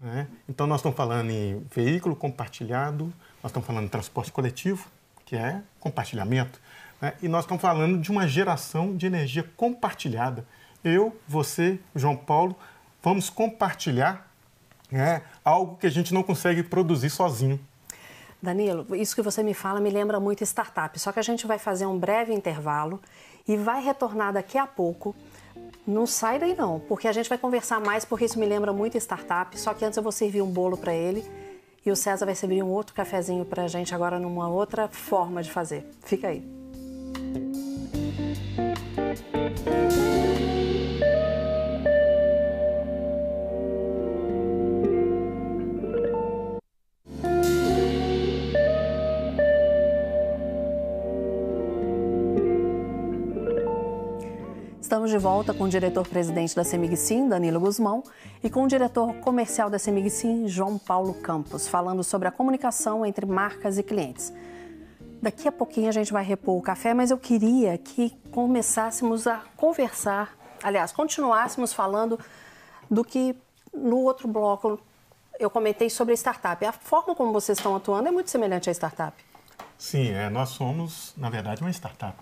Né? 0.00 0.26
Então, 0.48 0.66
nós 0.66 0.80
estamos 0.80 0.96
falando 0.96 1.30
em 1.30 1.62
veículo 1.74 2.16
compartilhado, 2.16 3.12
nós 3.42 3.50
estamos 3.50 3.66
falando 3.66 3.84
em 3.84 3.88
transporte 3.88 4.32
coletivo, 4.32 4.88
que 5.26 5.36
é 5.36 5.60
compartilhamento, 5.78 6.58
né? 7.02 7.12
e 7.20 7.28
nós 7.28 7.44
estamos 7.44 7.60
falando 7.60 8.00
de 8.00 8.10
uma 8.10 8.26
geração 8.26 8.96
de 8.96 9.04
energia 9.04 9.44
compartilhada. 9.58 10.46
Eu, 10.82 11.20
você, 11.28 11.78
João 11.94 12.16
Paulo, 12.16 12.56
vamos 13.02 13.28
compartilhar 13.28 14.26
né, 14.90 15.20
algo 15.44 15.76
que 15.76 15.86
a 15.86 15.90
gente 15.90 16.14
não 16.14 16.22
consegue 16.22 16.62
produzir 16.62 17.10
sozinho. 17.10 17.60
Danilo, 18.46 18.86
isso 18.96 19.14
que 19.14 19.20
você 19.20 19.42
me 19.42 19.52
fala 19.52 19.80
me 19.80 19.90
lembra 19.90 20.18
muito 20.18 20.42
startup, 20.44 20.98
só 20.98 21.12
que 21.12 21.18
a 21.18 21.22
gente 21.22 21.46
vai 21.46 21.58
fazer 21.58 21.84
um 21.84 21.98
breve 21.98 22.32
intervalo 22.32 23.00
e 23.46 23.56
vai 23.56 23.82
retornar 23.82 24.32
daqui 24.32 24.56
a 24.56 24.66
pouco. 24.66 25.14
Não 25.86 26.06
sai 26.06 26.38
daí 26.38 26.56
não, 26.56 26.80
porque 26.80 27.08
a 27.08 27.12
gente 27.12 27.28
vai 27.28 27.36
conversar 27.36 27.80
mais, 27.80 28.04
porque 28.04 28.24
isso 28.24 28.38
me 28.38 28.46
lembra 28.46 28.72
muito 28.72 28.96
startup, 28.96 29.58
só 29.58 29.74
que 29.74 29.84
antes 29.84 29.96
eu 29.96 30.02
vou 30.02 30.12
servir 30.12 30.42
um 30.42 30.50
bolo 30.50 30.76
para 30.76 30.94
ele 30.94 31.24
e 31.84 31.90
o 31.90 31.96
César 31.96 32.24
vai 32.24 32.34
servir 32.34 32.62
um 32.62 32.68
outro 32.68 32.94
cafezinho 32.94 33.44
para 33.44 33.64
a 33.64 33.68
gente 33.68 33.94
agora 33.94 34.18
numa 34.18 34.48
outra 34.48 34.88
forma 34.88 35.42
de 35.42 35.50
fazer. 35.50 35.88
Fica 36.02 36.28
aí. 36.28 36.42
Estamos 55.06 55.22
de 55.22 55.28
volta 55.28 55.54
com 55.54 55.64
o 55.64 55.68
diretor-presidente 55.68 56.56
da 56.56 56.64
Semigsim, 56.64 57.28
Danilo 57.28 57.60
Guzmão, 57.60 58.02
e 58.42 58.50
com 58.50 58.64
o 58.64 58.66
diretor 58.66 59.14
comercial 59.18 59.70
da 59.70 59.78
Semigsim, 59.78 60.48
João 60.48 60.78
Paulo 60.78 61.14
Campos, 61.14 61.68
falando 61.68 62.02
sobre 62.02 62.26
a 62.26 62.32
comunicação 62.32 63.06
entre 63.06 63.24
marcas 63.24 63.78
e 63.78 63.84
clientes. 63.84 64.32
Daqui 65.22 65.46
a 65.46 65.52
pouquinho 65.52 65.88
a 65.88 65.92
gente 65.92 66.12
vai 66.12 66.24
repor 66.24 66.56
o 66.56 66.60
café, 66.60 66.92
mas 66.92 67.12
eu 67.12 67.18
queria 67.18 67.78
que 67.78 68.10
começássemos 68.32 69.28
a 69.28 69.44
conversar, 69.56 70.36
aliás, 70.60 70.90
continuássemos 70.90 71.72
falando 71.72 72.18
do 72.90 73.04
que 73.04 73.36
no 73.72 73.98
outro 73.98 74.26
bloco 74.26 74.76
eu 75.38 75.48
comentei 75.48 75.88
sobre 75.88 76.14
a 76.14 76.16
startup. 76.16 76.66
A 76.66 76.72
forma 76.72 77.14
como 77.14 77.32
vocês 77.32 77.58
estão 77.58 77.76
atuando 77.76 78.08
é 78.08 78.10
muito 78.10 78.28
semelhante 78.28 78.68
à 78.68 78.72
startup. 78.72 79.16
Sim, 79.78 80.10
é, 80.10 80.28
nós 80.30 80.50
somos, 80.50 81.12
na 81.16 81.28
verdade, 81.28 81.60
uma 81.60 81.70
startup. 81.70 82.16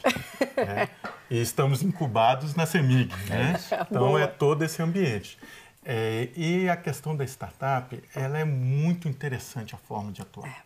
né? 0.57 0.89
E 1.31 1.41
estamos 1.41 1.83
incubados 1.83 2.55
na 2.55 2.67
CEMIG. 2.67 3.11
Né? 3.29 3.59
Então, 3.91 4.09
Boa. 4.09 4.23
é 4.23 4.27
todo 4.27 4.63
esse 4.63 4.83
ambiente. 4.83 5.39
É, 5.85 6.29
e 6.37 6.69
a 6.69 6.77
questão 6.77 7.17
da 7.17 7.25
startup, 7.25 8.03
ela 8.15 8.39
é 8.39 8.45
muito 8.45 9.09
interessante 9.09 9.75
a 9.75 9.79
forma 9.79 10.13
de 10.13 10.21
atuar. 10.21 10.65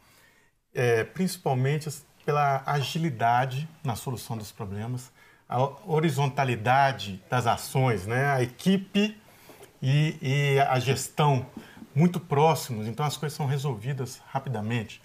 É, 0.75 1.04
principalmente 1.04 1.88
pela 2.25 2.62
agilidade 2.66 3.68
na 3.83 3.95
solução 3.95 4.37
dos 4.37 4.52
problemas, 4.52 5.11
a 5.49 5.59
horizontalidade 5.87 7.23
das 7.30 7.47
ações, 7.47 8.07
né? 8.07 8.26
a 8.26 8.42
equipe 8.42 9.16
e, 9.80 10.18
e 10.21 10.61
a 10.61 10.78
gestão 10.78 11.47
muito 11.95 12.21
próximos, 12.21 12.87
então 12.87 13.04
as 13.07 13.16
coisas 13.16 13.37
são 13.37 13.47
resolvidas 13.47 14.21
rapidamente. 14.28 15.00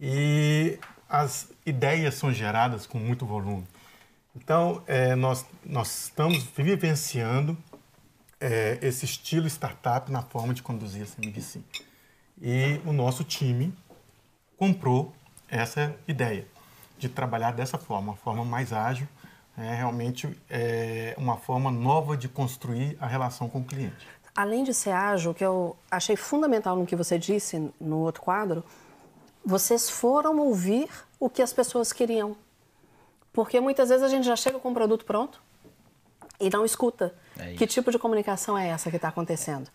E 0.00 0.78
as 1.08 1.48
ideias 1.64 2.14
são 2.14 2.32
geradas 2.32 2.86
com 2.86 2.98
muito 2.98 3.24
volume. 3.24 3.66
Então, 4.34 4.82
é, 4.86 5.14
nós, 5.14 5.46
nós 5.64 6.04
estamos 6.04 6.42
vivenciando 6.42 7.56
é, 8.40 8.78
esse 8.82 9.04
estilo 9.04 9.46
startup 9.46 10.10
na 10.12 10.22
forma 10.22 10.52
de 10.52 10.62
conduzir 10.62 11.02
a 11.02 11.06
CMVC. 11.06 11.60
E 12.40 12.80
o 12.84 12.92
nosso 12.92 13.24
time 13.24 13.72
comprou 14.58 15.12
essa 15.48 15.94
ideia 16.06 16.46
de 16.98 17.08
trabalhar 17.08 17.52
dessa 17.52 17.78
forma, 17.78 18.12
uma 18.12 18.16
forma 18.16 18.44
mais 18.44 18.72
ágil, 18.72 19.08
é, 19.56 19.74
realmente 19.74 20.38
é 20.50 21.14
uma 21.16 21.36
forma 21.36 21.70
nova 21.70 22.16
de 22.16 22.28
construir 22.28 22.96
a 23.00 23.06
relação 23.06 23.48
com 23.48 23.60
o 23.60 23.64
cliente. 23.64 24.06
Além 24.34 24.64
de 24.64 24.74
ser 24.74 24.90
ágil, 24.90 25.30
o 25.30 25.34
que 25.34 25.44
eu 25.44 25.74
achei 25.90 26.14
fundamental 26.14 26.76
no 26.76 26.84
que 26.84 26.94
você 26.94 27.18
disse 27.18 27.72
no 27.80 28.00
outro 28.00 28.20
quadro, 28.20 28.62
vocês 29.46 29.88
foram 29.88 30.40
ouvir 30.40 30.90
o 31.20 31.30
que 31.30 31.40
as 31.40 31.52
pessoas 31.52 31.92
queriam. 31.92 32.36
Porque 33.32 33.60
muitas 33.60 33.90
vezes 33.90 34.02
a 34.02 34.08
gente 34.08 34.24
já 34.24 34.34
chega 34.34 34.58
com 34.58 34.72
o 34.72 34.74
produto 34.74 35.04
pronto 35.04 35.40
e 36.40 36.50
não 36.50 36.64
escuta. 36.64 37.14
É 37.38 37.54
que 37.54 37.64
tipo 37.64 37.92
de 37.92 37.98
comunicação 37.98 38.58
é 38.58 38.66
essa 38.66 38.90
que 38.90 38.96
está 38.96 39.06
acontecendo? 39.06 39.70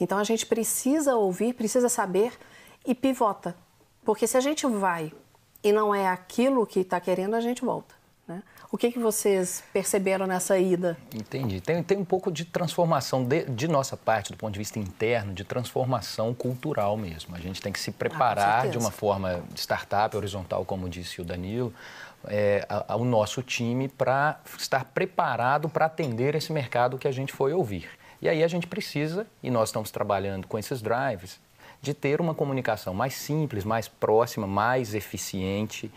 Então 0.00 0.16
a 0.16 0.22
gente 0.22 0.46
precisa 0.46 1.16
ouvir, 1.16 1.54
precisa 1.54 1.88
saber 1.88 2.38
e 2.86 2.94
pivota. 2.94 3.56
Porque 4.04 4.28
se 4.28 4.36
a 4.36 4.40
gente 4.40 4.64
vai 4.64 5.12
e 5.60 5.72
não 5.72 5.92
é 5.92 6.06
aquilo 6.06 6.64
que 6.64 6.80
está 6.80 7.00
querendo, 7.00 7.34
a 7.34 7.40
gente 7.40 7.64
volta. 7.64 7.95
O 8.70 8.76
que, 8.76 8.90
que 8.90 8.98
vocês 8.98 9.62
perceberam 9.72 10.26
nessa 10.26 10.58
ida? 10.58 10.96
Entendi. 11.14 11.60
Tem, 11.60 11.82
tem 11.82 11.96
um 11.96 12.04
pouco 12.04 12.32
de 12.32 12.44
transformação 12.44 13.24
de, 13.24 13.44
de, 13.44 13.68
nossa 13.68 13.96
parte, 13.96 14.32
do 14.32 14.36
ponto 14.36 14.52
de 14.52 14.58
vista 14.58 14.78
interno, 14.78 15.32
de 15.32 15.44
transformação 15.44 16.34
cultural 16.34 16.96
mesmo. 16.96 17.34
A 17.36 17.38
gente 17.38 17.62
tem 17.62 17.72
que 17.72 17.78
se 17.78 17.92
preparar 17.92 18.66
ah, 18.66 18.68
de 18.68 18.76
uma 18.76 18.90
forma 18.90 19.42
startup 19.54 20.16
horizontal, 20.16 20.64
como 20.64 20.88
disse 20.88 21.20
o 21.20 21.24
Danilo, 21.24 21.72
é, 22.26 22.66
o 22.98 23.04
nosso 23.04 23.40
time 23.40 23.88
para 23.88 24.40
estar 24.58 24.84
preparado 24.86 25.68
para 25.68 25.86
atender 25.86 26.34
esse 26.34 26.52
mercado 26.52 26.98
que 26.98 27.06
a 27.06 27.12
gente 27.12 27.32
foi 27.32 27.52
ouvir. 27.52 27.88
E 28.20 28.28
aí 28.28 28.42
a 28.42 28.48
gente 28.48 28.66
precisa, 28.66 29.26
e 29.42 29.50
nós 29.50 29.68
estamos 29.68 29.90
trabalhando 29.90 30.46
com 30.48 30.58
esses 30.58 30.82
drives, 30.82 31.38
de 31.80 31.94
ter 31.94 32.20
uma 32.20 32.34
comunicação 32.34 32.92
mais 32.92 33.14
simples, 33.14 33.64
mais 33.64 33.86
próxima, 33.86 34.46
mais 34.46 34.94
eficiente 34.94 35.90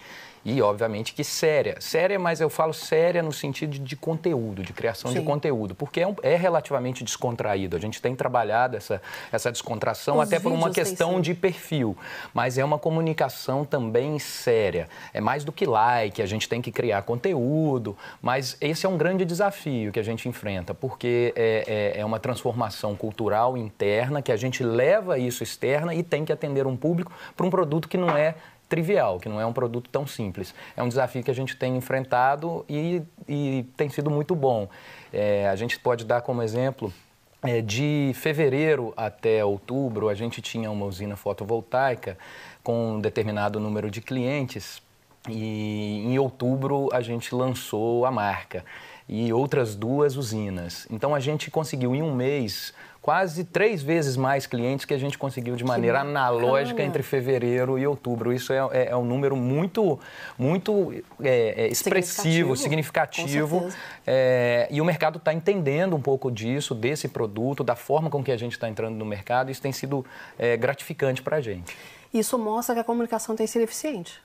e, 0.43 0.61
obviamente, 0.61 1.13
que 1.13 1.23
séria. 1.23 1.77
Séria, 1.79 2.17
mas 2.17 2.39
eu 2.41 2.49
falo 2.49 2.73
séria 2.73 3.21
no 3.21 3.31
sentido 3.31 3.71
de, 3.71 3.79
de 3.79 3.95
conteúdo, 3.95 4.63
de 4.63 4.73
criação 4.73 5.11
Sim. 5.11 5.19
de 5.19 5.25
conteúdo, 5.25 5.75
porque 5.75 6.01
é, 6.01 6.07
um, 6.07 6.15
é, 6.21 6.35
relativamente 6.35 7.03
descontraído. 7.03 7.75
A 7.75 7.79
gente 7.79 8.01
tem 8.01 8.15
trabalhado 8.15 8.77
essa, 8.77 9.01
essa 9.31 9.51
descontração 9.51 10.17
Os 10.17 10.23
até 10.23 10.39
por 10.39 10.51
uma 10.51 10.71
questão 10.71 11.19
de 11.19 11.33
perfil, 11.33 11.97
mas 12.33 12.57
é 12.57 12.63
uma 12.63 12.79
comunicação 12.79 13.65
também 13.65 14.17
séria. 14.19 14.87
É 15.13 15.19
mais 15.19 15.43
do 15.43 15.51
que 15.51 15.65
like, 15.65 16.21
a 16.21 16.25
gente 16.25 16.47
tem 16.47 16.61
que 16.61 16.71
criar 16.71 17.01
conteúdo, 17.01 17.97
mas 18.21 18.57
esse 18.61 18.85
é 18.85 18.89
um 18.89 18.97
grande 18.97 19.25
desafio 19.25 19.91
que 19.91 19.99
a 19.99 20.03
gente 20.03 20.27
enfrenta, 20.29 20.73
porque 20.73 21.33
é, 21.35 21.93
é, 21.95 22.01
é 22.01 22.05
uma 22.05 22.19
transformação 22.19 22.95
cultural 22.95 23.57
interna 23.57 24.21
que 24.21 24.31
a 24.31 24.37
gente 24.37 24.63
leva 24.63 25.17
isso 25.17 25.43
externa 25.43 25.93
e 25.93 26.03
tem 26.03 26.23
que 26.23 26.31
atender 26.31 26.65
um 26.65 26.75
público 26.75 27.11
para 27.35 27.45
um 27.45 27.49
produto 27.49 27.87
que 27.87 27.97
não 27.97 28.15
é 28.15 28.35
trivial, 28.69 29.19
que 29.19 29.27
não 29.27 29.41
é 29.41 29.45
um 29.45 29.51
produto 29.51 29.89
tão 29.89 30.05
simples. 30.05 30.53
É 30.77 30.83
um 30.83 30.87
desafio 30.87 31.23
que 31.23 31.31
a 31.31 31.35
gente 31.35 31.57
tem 31.57 31.75
enfrentado 31.75 32.63
e, 32.69 33.01
e 33.27 33.65
tem 33.75 33.89
sido 33.89 34.09
muito 34.09 34.35
bom. 34.35 34.69
É, 35.11 35.49
a 35.49 35.55
gente 35.55 35.79
pode 35.79 36.05
dar 36.05 36.21
como 36.21 36.43
exemplo 36.43 36.93
é, 37.41 37.61
de 37.61 38.11
fevereiro 38.15 38.93
até 38.95 39.43
outubro, 39.43 40.07
a 40.07 40.13
gente 40.13 40.41
tinha 40.41 40.69
uma 40.69 40.85
usina 40.85 41.15
fotovoltaica 41.15 42.17
com 42.63 42.95
um 42.95 43.01
determinado 43.01 43.59
número 43.59 43.89
de 43.89 44.01
clientes 44.01 44.81
e 45.27 46.03
em 46.05 46.19
outubro 46.19 46.89
a 46.93 47.01
gente 47.01 47.33
lançou 47.33 48.05
a 48.05 48.11
marca 48.11 48.63
e 49.07 49.33
outras 49.33 49.75
duas 49.75 50.15
usinas. 50.15 50.85
Então 50.91 51.15
a 51.15 51.19
gente 51.19 51.49
conseguiu 51.49 51.95
em 51.95 52.01
um 52.03 52.13
mês 52.13 52.73
quase 53.09 53.43
três 53.43 53.81
vezes 53.81 54.15
mais 54.15 54.45
clientes 54.45 54.85
que 54.85 54.93
a 54.93 54.97
gente 54.99 55.17
conseguiu 55.17 55.55
de 55.55 55.63
maneira 55.63 56.01
analógica 56.01 56.83
entre 56.83 57.01
fevereiro 57.01 57.79
e 57.79 57.87
outubro. 57.87 58.31
Isso 58.31 58.53
é, 58.53 58.57
é, 58.71 58.89
é 58.89 58.95
um 58.95 59.03
número 59.03 59.35
muito, 59.35 59.99
muito 60.37 60.93
é, 61.19 61.63
é 61.63 61.67
expressivo, 61.69 62.55
significativo. 62.55 63.61
significativo 63.61 63.81
é, 64.05 64.67
e 64.69 64.79
o 64.79 64.85
mercado 64.85 65.17
está 65.17 65.33
entendendo 65.33 65.95
um 65.95 66.01
pouco 66.03 66.29
disso, 66.29 66.75
desse 66.75 67.07
produto, 67.07 67.63
da 67.63 67.75
forma 67.75 68.11
com 68.11 68.23
que 68.23 68.31
a 68.31 68.37
gente 68.37 68.51
está 68.51 68.69
entrando 68.69 68.95
no 68.95 69.05
mercado. 69.05 69.49
Isso 69.49 69.59
tem 69.63 69.71
sido 69.71 70.05
é, 70.37 70.55
gratificante 70.55 71.23
para 71.23 71.37
a 71.37 71.41
gente. 71.41 71.75
Isso 72.13 72.37
mostra 72.37 72.75
que 72.75 72.81
a 72.81 72.83
comunicação 72.83 73.35
tem 73.35 73.47
sido 73.47 73.63
eficiente. 73.63 74.21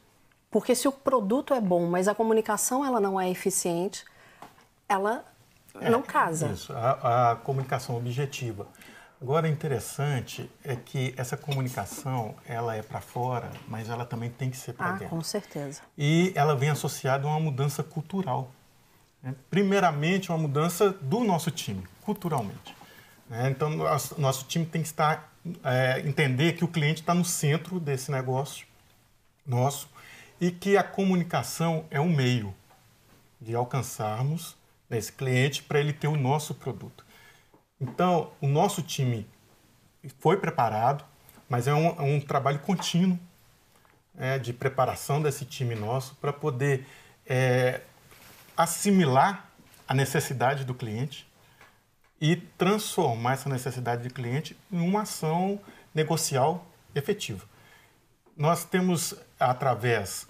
Porque 0.51 0.75
se 0.75 0.87
o 0.87 0.93
produto 0.93 1.55
é 1.55 1.61
bom, 1.61 1.87
mas 1.87 2.07
a 2.07 2.15
comunicação 2.15 2.85
ela 2.85 3.01
não 3.01 3.19
é 3.19 3.31
eficiente, 3.31 4.05
ela 4.87 5.25
é, 5.81 5.91
não 5.91 6.03
casa. 6.03 6.49
Isso, 6.49 6.73
a, 6.73 7.33
a, 7.33 7.37
comunicação 7.37 7.97
objetiva. 7.97 8.67
Agora, 9.21 9.49
interessante 9.49 10.51
é 10.63 10.77
que 10.77 11.15
essa 11.17 11.37
comunicação, 11.37 12.35
ela 12.47 12.77
é 12.77 12.83
para 12.83 13.01
fora, 13.01 13.51
mas 13.67 13.89
ela 13.89 14.05
também 14.05 14.31
tem 14.31 14.51
que 14.51 14.57
ser 14.57 14.75
para 14.75 14.89
ah, 14.89 14.93
dentro. 14.93 15.09
com 15.09 15.23
certeza. 15.23 15.81
E 15.97 16.33
ela 16.35 16.55
vem 16.55 16.71
associada 16.71 17.27
a 17.27 17.31
uma 17.31 17.41
mudança 17.41 17.83
cultural. 17.83 18.51
Né? 19.23 19.35
Primeiramente, 19.51 20.31
uma 20.31 20.39
mudança 20.39 20.91
do 20.91 21.25
nosso 21.25 21.51
time, 21.51 21.87
culturalmente. 22.03 22.77
Né? 23.29 23.49
Então, 23.51 23.71
nosso, 23.71 24.21
nosso 24.21 24.45
time 24.45 24.67
tem 24.67 24.83
que 24.83 24.89
estar, 24.89 25.33
é, 25.63 26.03
entender 26.05 26.53
que 26.53 26.65
o 26.65 26.69
cliente 26.69 27.01
está 27.01 27.15
no 27.15 27.25
centro 27.25 27.81
desse 27.81 28.11
negócio 28.11 28.67
nosso 29.47 29.89
e 30.41 30.51
que 30.51 30.77
a 30.77 30.83
comunicação 30.83 31.87
é 31.91 32.01
um 32.01 32.15
meio 32.15 32.55
de 33.41 33.55
alcançarmos 33.55 34.57
esse 34.97 35.13
cliente 35.13 35.63
para 35.63 35.81
ele 35.81 35.93
ter 35.93 36.09
o 36.09 36.17
nosso 36.17 36.55
produto. 36.55 37.05
Então, 37.81 38.33
o 38.41 38.47
nosso 38.47 38.83
time 38.83 39.27
foi 40.19 40.37
preparado, 40.37 41.05
mas 41.49 41.67
é 41.67 41.75
um, 41.75 41.89
é 41.89 42.03
um 42.03 42.21
trabalho 42.21 42.59
contínuo 42.61 43.19
é, 44.17 44.39
de 44.39 44.53
preparação 44.53 45.21
desse 45.21 45.45
time 45.45 45.75
nosso 45.75 46.15
para 46.17 46.33
poder 46.33 46.87
é, 47.27 47.81
assimilar 48.57 49.49
a 49.87 49.95
necessidade 49.95 50.65
do 50.65 50.75
cliente 50.75 51.27
e 52.21 52.37
transformar 52.37 53.35
essa 53.35 53.49
necessidade 53.49 54.09
do 54.09 54.15
cliente 54.15 54.57
em 54.73 54.81
uma 54.81 55.03
ação 55.03 55.61
negocial 55.95 56.67
efetiva. 56.95 57.45
Nós 58.37 58.65
temos, 58.65 59.15
através 59.39 60.27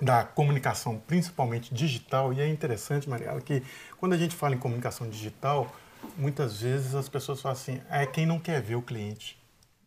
da 0.00 0.24
comunicação, 0.24 0.98
principalmente 1.06 1.74
digital, 1.74 2.32
e 2.32 2.40
é 2.40 2.48
interessante, 2.48 3.08
Mariela, 3.08 3.40
que 3.40 3.62
quando 3.98 4.12
a 4.12 4.16
gente 4.16 4.34
fala 4.34 4.54
em 4.54 4.58
comunicação 4.58 5.08
digital, 5.08 5.72
muitas 6.16 6.60
vezes 6.60 6.94
as 6.94 7.08
pessoas 7.08 7.40
falam 7.40 7.56
assim, 7.56 7.80
é 7.90 8.06
quem 8.06 8.26
não 8.26 8.38
quer 8.38 8.60
ver 8.62 8.76
o 8.76 8.82
cliente. 8.82 9.38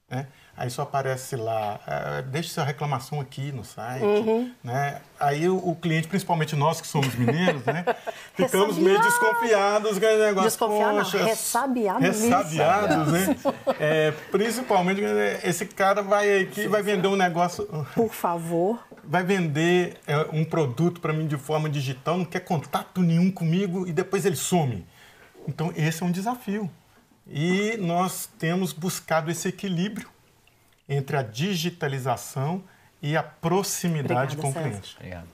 Né? 0.09 0.27
Aí 0.57 0.69
só 0.69 0.81
aparece 0.81 1.37
lá, 1.37 1.79
é, 1.87 2.21
deixe 2.23 2.49
sua 2.49 2.65
reclamação 2.65 3.21
aqui 3.21 3.53
no 3.53 3.63
site, 3.63 4.03
uhum. 4.03 4.51
né? 4.61 5.01
Aí 5.17 5.47
o, 5.47 5.55
o, 5.55 5.73
cliente, 5.73 6.09
principalmente 6.09 6.53
nós 6.53 6.81
que 6.81 6.87
somos 6.87 7.15
mineiros, 7.15 7.63
né? 7.63 7.85
Ficamos 8.35 8.77
meio 8.77 9.01
desconfiados 9.01 9.97
com 9.97 10.05
negócio. 10.05 10.43
Desconfiados, 10.43 11.13
ressabiados. 11.13 12.01
Ressabiados, 12.03 13.07
né? 13.07 13.35
É, 13.79 14.11
principalmente, 14.29 15.01
esse 15.43 15.65
cara 15.65 16.03
vai 16.03 16.41
aqui, 16.41 16.67
vai 16.67 16.83
vender 16.83 17.07
um 17.07 17.15
negócio... 17.15 17.65
Por 17.95 18.13
favor 18.13 18.77
vai 19.11 19.25
vender 19.25 19.99
é, 20.07 20.15
um 20.31 20.45
produto 20.45 21.01
para 21.01 21.11
mim 21.11 21.27
de 21.27 21.35
forma 21.35 21.69
digital, 21.69 22.17
não 22.17 22.23
quer 22.23 22.39
contato 22.39 23.01
nenhum 23.01 23.29
comigo 23.29 23.85
e 23.85 23.91
depois 23.91 24.25
ele 24.25 24.37
some. 24.37 24.85
Então, 25.45 25.73
esse 25.75 26.01
é 26.01 26.05
um 26.05 26.11
desafio. 26.11 26.71
E 27.27 27.75
nós 27.75 28.29
temos 28.39 28.71
buscado 28.71 29.29
esse 29.29 29.49
equilíbrio 29.49 30.07
entre 30.87 31.17
a 31.17 31.21
digitalização 31.21 32.63
e 33.01 33.17
a 33.17 33.21
proximidade 33.21 34.37
Obrigada, 34.37 34.41
com 34.41 34.49
o 34.49 34.53
cliente. 34.53 34.95
Obrigado. 34.95 35.27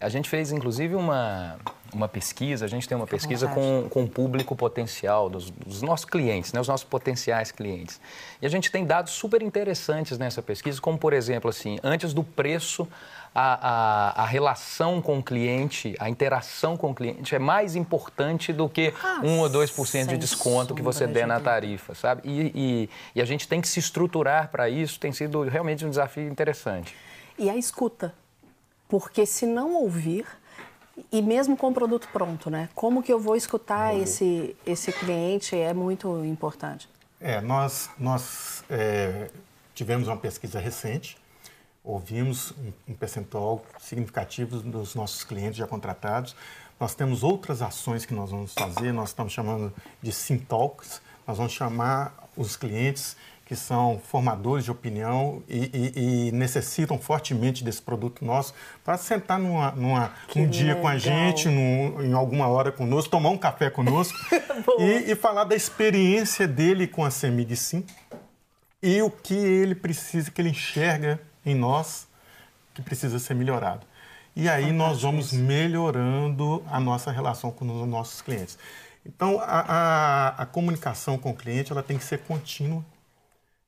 A 0.00 0.08
gente 0.08 0.28
fez, 0.28 0.50
inclusive, 0.50 0.94
uma, 0.94 1.58
uma 1.92 2.08
pesquisa, 2.08 2.64
a 2.64 2.68
gente 2.68 2.88
tem 2.88 2.96
uma 2.96 3.06
pesquisa 3.06 3.46
com, 3.48 3.86
com 3.90 4.04
o 4.04 4.08
público 4.08 4.56
potencial 4.56 5.28
dos, 5.28 5.50
dos, 5.50 5.82
nossos 5.82 6.06
clientes, 6.06 6.52
né, 6.52 6.60
os 6.60 6.68
nossos 6.68 6.84
potenciais 6.84 7.52
clientes. 7.52 8.00
E 8.40 8.46
a 8.46 8.48
gente 8.48 8.70
tem 8.70 8.84
dados 8.86 9.12
super 9.12 9.42
interessantes 9.42 10.18
nessa 10.18 10.40
pesquisa, 10.40 10.80
como, 10.80 10.96
por 10.96 11.12
exemplo, 11.12 11.50
assim, 11.50 11.78
antes 11.82 12.14
do 12.14 12.24
preço, 12.24 12.88
a, 13.34 13.68
a, 14.14 14.22
a 14.22 14.26
relação 14.26 15.00
com 15.00 15.18
o 15.18 15.22
cliente, 15.22 15.94
a 16.00 16.08
interação 16.08 16.76
com 16.76 16.90
o 16.90 16.94
cliente 16.94 17.34
é 17.34 17.38
mais 17.38 17.76
importante 17.76 18.52
do 18.52 18.68
que 18.68 18.92
ah, 19.02 19.20
1 19.22 19.38
ou 19.38 19.50
2% 19.50 20.06
de 20.06 20.16
desconto 20.16 20.74
que 20.74 20.82
você 20.82 21.06
der 21.06 21.26
na 21.26 21.38
tarifa, 21.38 21.94
sabe? 21.94 22.22
E, 22.24 22.52
e, 22.54 22.90
e 23.14 23.22
a 23.22 23.24
gente 23.24 23.46
tem 23.46 23.60
que 23.60 23.68
se 23.68 23.78
estruturar 23.78 24.48
para 24.48 24.68
isso, 24.68 24.98
tem 24.98 25.12
sido 25.12 25.42
realmente 25.42 25.84
um 25.84 25.90
desafio 25.90 26.26
interessante. 26.26 26.96
E 27.38 27.48
a 27.48 27.56
escuta 27.56 28.12
porque 28.90 29.24
se 29.24 29.46
não 29.46 29.74
ouvir, 29.74 30.26
e 31.10 31.22
mesmo 31.22 31.56
com 31.56 31.68
o 31.68 31.72
produto 31.72 32.08
pronto, 32.12 32.50
né? 32.50 32.68
Como 32.74 33.02
que 33.02 33.12
eu 33.12 33.20
vou 33.20 33.36
escutar 33.36 33.94
uhum. 33.94 34.02
esse, 34.02 34.56
esse 34.66 34.92
cliente 34.92 35.56
é 35.56 35.72
muito 35.72 36.24
importante. 36.24 36.88
É, 37.20 37.40
nós, 37.40 37.88
nós 37.98 38.64
é, 38.68 39.30
tivemos 39.74 40.08
uma 40.08 40.16
pesquisa 40.16 40.58
recente, 40.58 41.16
ouvimos 41.84 42.50
um, 42.52 42.72
um, 42.88 42.94
percentual 42.94 43.64
significativo 43.78 44.58
dos 44.58 44.94
nossos 44.94 45.22
clientes 45.22 45.56
já 45.56 45.66
contratados. 45.66 46.34
Nós 46.78 46.94
temos 46.94 47.22
outras 47.22 47.62
ações 47.62 48.04
que 48.04 48.14
nós 48.14 48.30
vamos 48.30 48.52
fazer, 48.54 48.92
nós 48.92 49.10
estamos 49.10 49.32
chamando 49.32 49.72
de 50.02 50.12
Sintalks, 50.12 51.00
nós 51.26 51.36
vamos 51.36 51.52
chamar 51.52 52.14
os 52.36 52.56
clientes 52.56 53.16
que 53.50 53.56
são 53.56 53.98
formadores 53.98 54.64
de 54.64 54.70
opinião 54.70 55.42
e, 55.48 55.58
e, 55.74 56.28
e, 56.28 56.30
necessitam 56.32 56.96
fortemente 56.96 57.64
desse 57.64 57.82
produto 57.82 58.24
nosso 58.24 58.54
para 58.84 58.96
sentar 58.96 59.40
numa, 59.40 59.72
numa 59.72 60.14
um 60.36 60.46
dia 60.46 60.76
com 60.76 60.86
a 60.86 60.96
gente, 60.96 61.48
num, 61.48 62.00
em 62.00 62.12
alguma 62.12 62.46
hora 62.46 62.70
conosco, 62.70 63.10
tomar 63.10 63.30
um 63.30 63.36
café 63.36 63.68
conosco 63.68 64.16
e, 64.78 65.10
e, 65.10 65.16
falar 65.16 65.42
da 65.42 65.56
experiência 65.56 66.46
dele 66.46 66.86
com 66.86 67.04
a 67.04 67.10
CEMIG 67.10 67.56
Sim 67.56 67.84
e 68.80 69.02
o 69.02 69.10
que 69.10 69.34
ele 69.34 69.74
precisa, 69.74 70.30
que 70.30 70.40
ele 70.40 70.50
enxerga 70.50 71.20
em 71.44 71.56
nós 71.56 72.06
que 72.72 72.80
precisa 72.80 73.18
ser 73.18 73.34
melhorado. 73.34 73.84
E 74.36 74.48
aí 74.48 74.66
Fantástico 74.66 74.78
nós 74.78 75.02
vamos 75.02 75.32
melhorando 75.32 76.62
a 76.70 76.78
nossa 76.78 77.10
relação 77.10 77.50
com 77.50 77.82
os 77.82 77.88
nossos 77.88 78.22
clientes. 78.22 78.56
Então, 79.04 79.40
a, 79.40 79.44
a, 79.44 80.28
a 80.42 80.46
comunicação 80.46 81.18
com 81.18 81.30
o 81.30 81.34
cliente 81.34 81.72
ela 81.72 81.82
tem 81.82 81.98
que 81.98 82.04
ser 82.04 82.18
contínua 82.18 82.84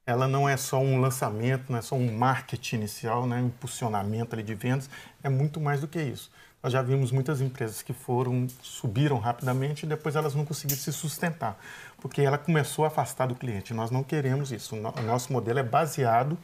ela 0.06 0.26
não 0.26 0.48
é 0.48 0.56
só 0.56 0.78
um 0.78 1.00
lançamento, 1.00 1.70
não 1.70 1.78
é 1.78 1.82
só 1.82 1.94
um 1.94 2.16
marketing 2.16 2.76
inicial, 2.76 3.26
né, 3.26 3.36
um 3.36 3.46
impulsionamento 3.46 4.34
ali 4.34 4.42
de 4.42 4.54
vendas, 4.54 4.90
é 5.22 5.28
muito 5.28 5.60
mais 5.60 5.80
do 5.80 5.88
que 5.88 6.00
isso. 6.00 6.30
Nós 6.62 6.72
já 6.72 6.80
vimos 6.80 7.10
muitas 7.10 7.40
empresas 7.40 7.82
que 7.82 7.92
foram, 7.92 8.46
subiram 8.62 9.18
rapidamente 9.18 9.84
e 9.84 9.88
depois 9.88 10.14
elas 10.14 10.34
não 10.34 10.44
conseguiram 10.44 10.80
se 10.80 10.92
sustentar, 10.92 11.58
porque 12.00 12.22
ela 12.22 12.38
começou 12.38 12.84
a 12.84 12.88
afastar 12.88 13.26
do 13.26 13.34
cliente. 13.34 13.74
Nós 13.74 13.90
não 13.90 14.04
queremos 14.04 14.52
isso. 14.52 14.76
O 14.76 15.02
nosso 15.02 15.32
modelo 15.32 15.58
é 15.58 15.62
baseado 15.62 16.38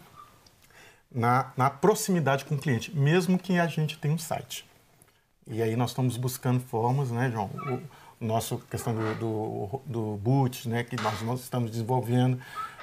na, 1.11 1.53
na 1.57 1.71
proximidade 1.71 2.45
com 2.45 2.57
o 2.57 2.59
cliente, 2.59 2.95
mesmo 2.97 3.39
que 3.39 3.59
a 3.59 3.67
gente 3.69 3.97
tenha 3.97 4.13
um 4.13 4.19
site. 4.19 4.69
E 5.47 5.63
aí 5.63 5.77
nós 5.77 5.91
estamos 5.91 6.17
buscando 6.17 6.61
formas, 6.61 7.11
né, 7.13 7.31
João? 7.31 7.47
O, 7.47 7.81
nosso 8.21 8.59
questão 8.69 8.93
do, 8.93 9.15
do, 9.15 9.81
do 9.87 10.17
boot, 10.17 10.69
né, 10.69 10.83
que 10.83 10.97
nós, 11.01 11.23
nós 11.23 11.41
estamos 11.41 11.71
desenvolvendo, 11.71 12.41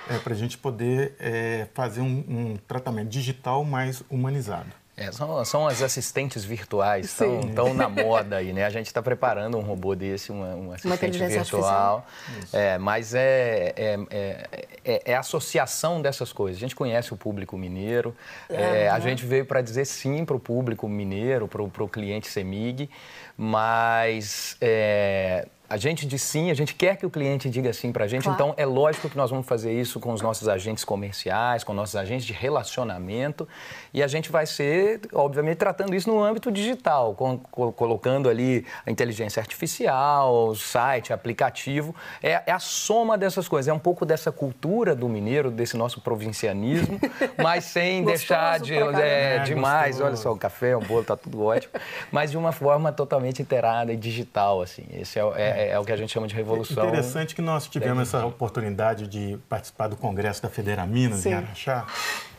é, 0.09 0.17
para 0.17 0.33
a 0.33 0.35
gente 0.35 0.57
poder 0.57 1.15
é, 1.19 1.67
fazer 1.73 2.01
um, 2.01 2.23
um, 2.27 2.57
tratamento 2.67 3.09
digital 3.09 3.63
mais 3.63 4.03
humanizado. 4.09 4.69
É, 4.97 5.11
são, 5.11 5.43
são 5.43 5.67
as 5.67 5.81
assistentes 5.81 6.45
virtuais, 6.45 7.05
estão 7.05 7.73
na 7.73 7.89
moda 7.89 8.37
aí, 8.37 8.53
né? 8.53 8.63
A 8.63 8.69
gente 8.69 8.85
está 8.85 9.01
preparando 9.01 9.57
um 9.57 9.61
robô 9.61 9.93
desse, 9.93 10.31
uma, 10.31 10.55
um 10.55 10.71
assistente 10.71 11.21
uma 11.21 11.27
virtual. 11.27 12.07
É, 12.53 12.77
mas 12.77 13.13
é, 13.13 13.73
é, 13.75 13.99
é, 14.09 15.01
é, 15.05 15.15
a 15.15 15.19
associação 15.19 16.01
dessas 16.01 16.31
coisas. 16.31 16.57
A 16.57 16.61
gente 16.61 16.77
conhece 16.77 17.13
o 17.13 17.17
público 17.17 17.57
mineiro, 17.57 18.15
é, 18.47 18.87
a 18.87 18.97
gente 19.01 19.25
veio 19.25 19.45
para 19.45 19.61
dizer 19.61 19.83
sim 19.83 20.23
para 20.23 20.35
o 20.35 20.39
público 20.39 20.87
mineiro, 20.87 21.45
para 21.45 21.83
o 21.83 21.89
cliente 21.89 22.29
CEMIG, 22.29 22.89
mas 23.37 24.55
é, 24.61 25.45
a 25.69 25.78
gente 25.78 26.06
diz 26.06 26.21
sim, 26.21 26.51
a 26.51 26.54
gente 26.54 26.75
quer 26.75 26.95
que 26.95 27.06
o 27.06 27.10
cliente 27.10 27.49
diga 27.49 27.71
sim 27.73 27.91
para 27.91 28.06
a 28.06 28.08
gente, 28.08 28.23
claro. 28.23 28.36
então 28.36 28.54
é 28.58 28.65
lógico 28.65 29.10
que 29.10 29.17
nós 29.17 29.30
vamos 29.30 29.47
fazer 29.47 29.73
isso 29.73 29.99
com 29.99 30.13
os 30.13 30.21
nossos 30.21 30.47
agentes 30.47 30.84
comerciais, 30.84 31.63
com 31.63 31.73
nossos 31.73 31.95
agentes 31.95 32.25
de 32.25 32.34
relacionamento 32.34 33.47
e 33.93 34.04
a 34.04 34.08
gente 34.08 34.32
vai 34.32 34.45
ser, 34.45 35.01
obviamente, 35.13 35.58
tratando 35.58 35.95
isso 35.95 36.10
no 36.10 36.21
âmbito 36.21 36.51
digital, 36.51 37.15
com, 37.15 37.38
com, 37.38 37.71
colocando 37.71 38.30
ali 38.30 38.65
a 38.86 38.91
inteligência 38.91 39.39
artificial, 39.39 40.49
o 40.49 40.56
site, 40.56 41.13
aplicativo, 41.13 41.95
é, 42.21 42.43
é, 42.45 42.51
a 42.51 42.60
soma 42.60 43.17
dessas 43.17 43.47
coisas, 43.47 43.67
é 43.67 43.73
um 43.73 43.80
pouco 43.80 44.06
dessa 44.06 44.32
cultura 44.32 44.95
do 44.95 45.08
mineiro, 45.08 45.49
desse 45.49 45.78
nosso 45.78 46.01
provincianismo, 46.01 46.99
mas 47.41 47.65
sem 47.65 48.04
deixar 48.04 48.60
de 48.60 48.75
é, 48.75 49.39
demais, 49.39 50.01
olha 50.01 50.15
só, 50.15 50.32
o 50.32 50.38
café, 50.38 50.75
o 50.75 50.82
bolo, 50.82 51.04
tá 51.04 51.15
tudo 51.15 51.43
ótimo, 51.43 51.73
mas 52.12 52.32
de 52.32 52.38
uma 52.38 52.51
forma 52.51 52.91
totalmente 52.91 53.41
inteirada 53.41 53.93
e 53.93 53.97
digital, 53.97 54.62
assim, 54.62 54.86
esse 54.91 55.19
é, 55.19 55.54
é 55.55 55.65
é, 55.65 55.69
é, 55.69 55.79
o 55.79 55.85
que 55.85 55.91
a 55.91 55.97
gente 55.97 56.11
chama 56.11 56.27
de 56.27 56.35
revolução. 56.35 56.83
É 56.83 56.87
interessante 56.87 57.33
que 57.33 57.41
nós 57.41 57.67
tivemos 57.67 58.09
essa 58.09 58.25
oportunidade 58.25 59.07
de 59.07 59.37
participar 59.49 59.87
do 59.87 59.95
Congresso 59.95 60.41
da 60.43 60.49
Federa 60.49 60.85
Minas 60.85 61.19
Sim. 61.19 61.29
em 61.29 61.33
Araxá 61.33 61.87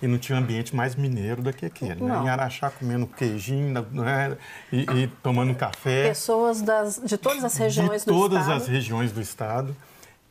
e 0.03 0.07
não 0.07 0.19
tinha 0.19 0.37
um 0.37 0.43
ambiente 0.43 0.77
mais 0.77 0.95
mineiro 0.95 1.43
do 1.43 1.53
que 1.53 1.67
aquele. 1.67 2.03
Né? 2.03 2.23
Em 2.25 2.29
Araxá 2.29 2.71
comendo 2.71 3.07
queijinho 3.07 3.73
né? 3.91 4.37
e, 4.71 4.83
e, 4.83 5.07
tomando 5.23 5.55
café. 5.55 6.09
Pessoas 6.09 6.61
das, 6.61 7.01
de 7.03 7.17
todas 7.17 7.43
as 7.43 7.57
regiões 7.57 8.03
de 8.03 8.07
do 8.07 8.13
todas 8.13 8.43
estado. 8.43 8.57
as 8.57 8.69
regiões 8.69 9.13
do 9.13 9.21
estado. 9.21 9.77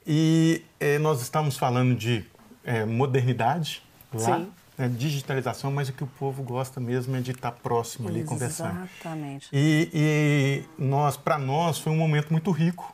E 0.08 0.64
eh, 0.80 1.00
nós 1.00 1.20
estamos 1.22 1.58
falando 1.58 1.96
de 1.96 2.24
eh, 2.64 2.86
modernidade 2.86 3.82
lá. 4.14 4.38
Sim 4.38 4.52
né, 4.78 4.90
digitalização, 4.90 5.72
mas 5.72 5.90
o 5.90 5.94
que 5.94 6.04
o 6.04 6.08
povo 6.08 6.44
gosta 6.44 6.80
mesmo 6.80 7.16
é 7.16 7.22
de 7.22 7.32
estar 7.32 7.52
próximo 7.52 8.10
ali, 8.10 8.24
conversando. 8.24 8.84
Exatamente. 8.84 9.50
E, 9.52 9.90
e 9.94 10.64
nós, 10.78 11.18
para 11.18 11.38
nós, 11.38 11.78
foi 11.78 11.92
um 11.92 11.98
momento 11.98 12.32
muito 12.32 12.52
rico, 12.52 12.94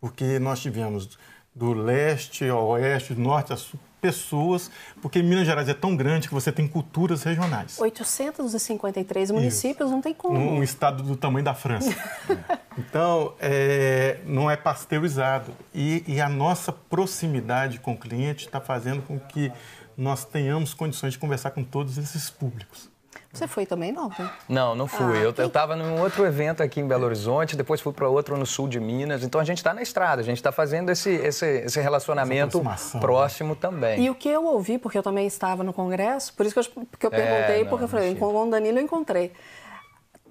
porque 0.00 0.38
nós 0.38 0.60
tivemos 0.60 1.18
do 1.54 1.72
leste 1.72 2.48
ao 2.48 2.68
oeste, 2.68 3.14
do 3.14 3.20
norte 3.20 3.52
a 3.52 3.56
sul, 3.56 3.80
pessoas, 4.00 4.70
porque 5.02 5.22
Minas 5.22 5.44
Gerais 5.44 5.68
é 5.68 5.74
tão 5.74 5.96
grande 5.96 6.28
que 6.28 6.34
você 6.34 6.52
tem 6.52 6.68
culturas 6.68 7.24
regionais. 7.24 7.78
853 7.80 9.30
municípios, 9.32 9.86
Isso. 9.86 9.94
não 9.94 10.00
tem 10.00 10.14
como. 10.14 10.38
Um, 10.38 10.58
um, 10.58 10.62
estado 10.62 11.02
do 11.02 11.16
tamanho 11.16 11.44
da 11.44 11.54
França. 11.54 11.92
então, 12.78 13.34
é, 13.40 14.18
não 14.24 14.48
é 14.48 14.56
pasteurizado. 14.56 15.52
E, 15.74 16.04
e 16.06 16.20
a 16.20 16.28
nossa 16.28 16.72
proximidade 16.72 17.80
com 17.80 17.92
o 17.92 17.96
cliente 17.96 18.46
está 18.46 18.60
fazendo 18.60 19.02
com 19.02 19.18
que 19.18 19.52
nós 19.98 20.24
tenhamos 20.24 20.72
condições 20.72 21.14
de 21.14 21.18
conversar 21.18 21.50
com 21.50 21.64
todos 21.64 21.98
esses 21.98 22.30
públicos. 22.30 22.88
Você 23.32 23.48
foi 23.48 23.66
também, 23.66 23.92
não? 23.92 24.08
Né? 24.08 24.30
Não, 24.48 24.74
não 24.74 24.86
fui. 24.86 25.18
Ah, 25.18 25.32
eu 25.36 25.46
estava 25.46 25.74
num 25.74 26.00
outro 26.00 26.24
evento 26.24 26.62
aqui 26.62 26.80
em 26.80 26.86
Belo 26.86 27.04
Horizonte, 27.04 27.56
depois 27.56 27.80
fui 27.80 27.92
para 27.92 28.08
outro 28.08 28.36
no 28.36 28.46
sul 28.46 28.68
de 28.68 28.78
Minas. 28.78 29.24
Então 29.24 29.40
a 29.40 29.44
gente 29.44 29.58
está 29.58 29.74
na 29.74 29.82
estrada, 29.82 30.22
a 30.22 30.24
gente 30.24 30.36
está 30.36 30.52
fazendo 30.52 30.90
esse, 30.90 31.10
esse, 31.10 31.46
esse 31.46 31.80
relacionamento 31.80 32.62
né? 32.62 32.76
próximo 33.00 33.50
né? 33.50 33.58
também. 33.60 34.04
E 34.04 34.08
o 34.08 34.14
que 34.14 34.28
eu 34.28 34.44
ouvi, 34.44 34.78
porque 34.78 34.96
eu 34.96 35.02
também 35.02 35.26
estava 35.26 35.64
no 35.64 35.72
congresso, 35.72 36.32
por 36.32 36.46
isso 36.46 36.54
que 36.54 36.60
eu, 36.60 36.86
que 36.98 37.06
eu 37.06 37.10
perguntei, 37.10 37.60
é, 37.60 37.62
não, 37.64 37.68
porque 37.68 37.84
eu 37.84 37.88
falei, 37.88 38.14
com 38.14 38.26
o 38.26 38.50
Danilo 38.50 38.78
eu 38.78 38.84
encontrei. 38.84 39.32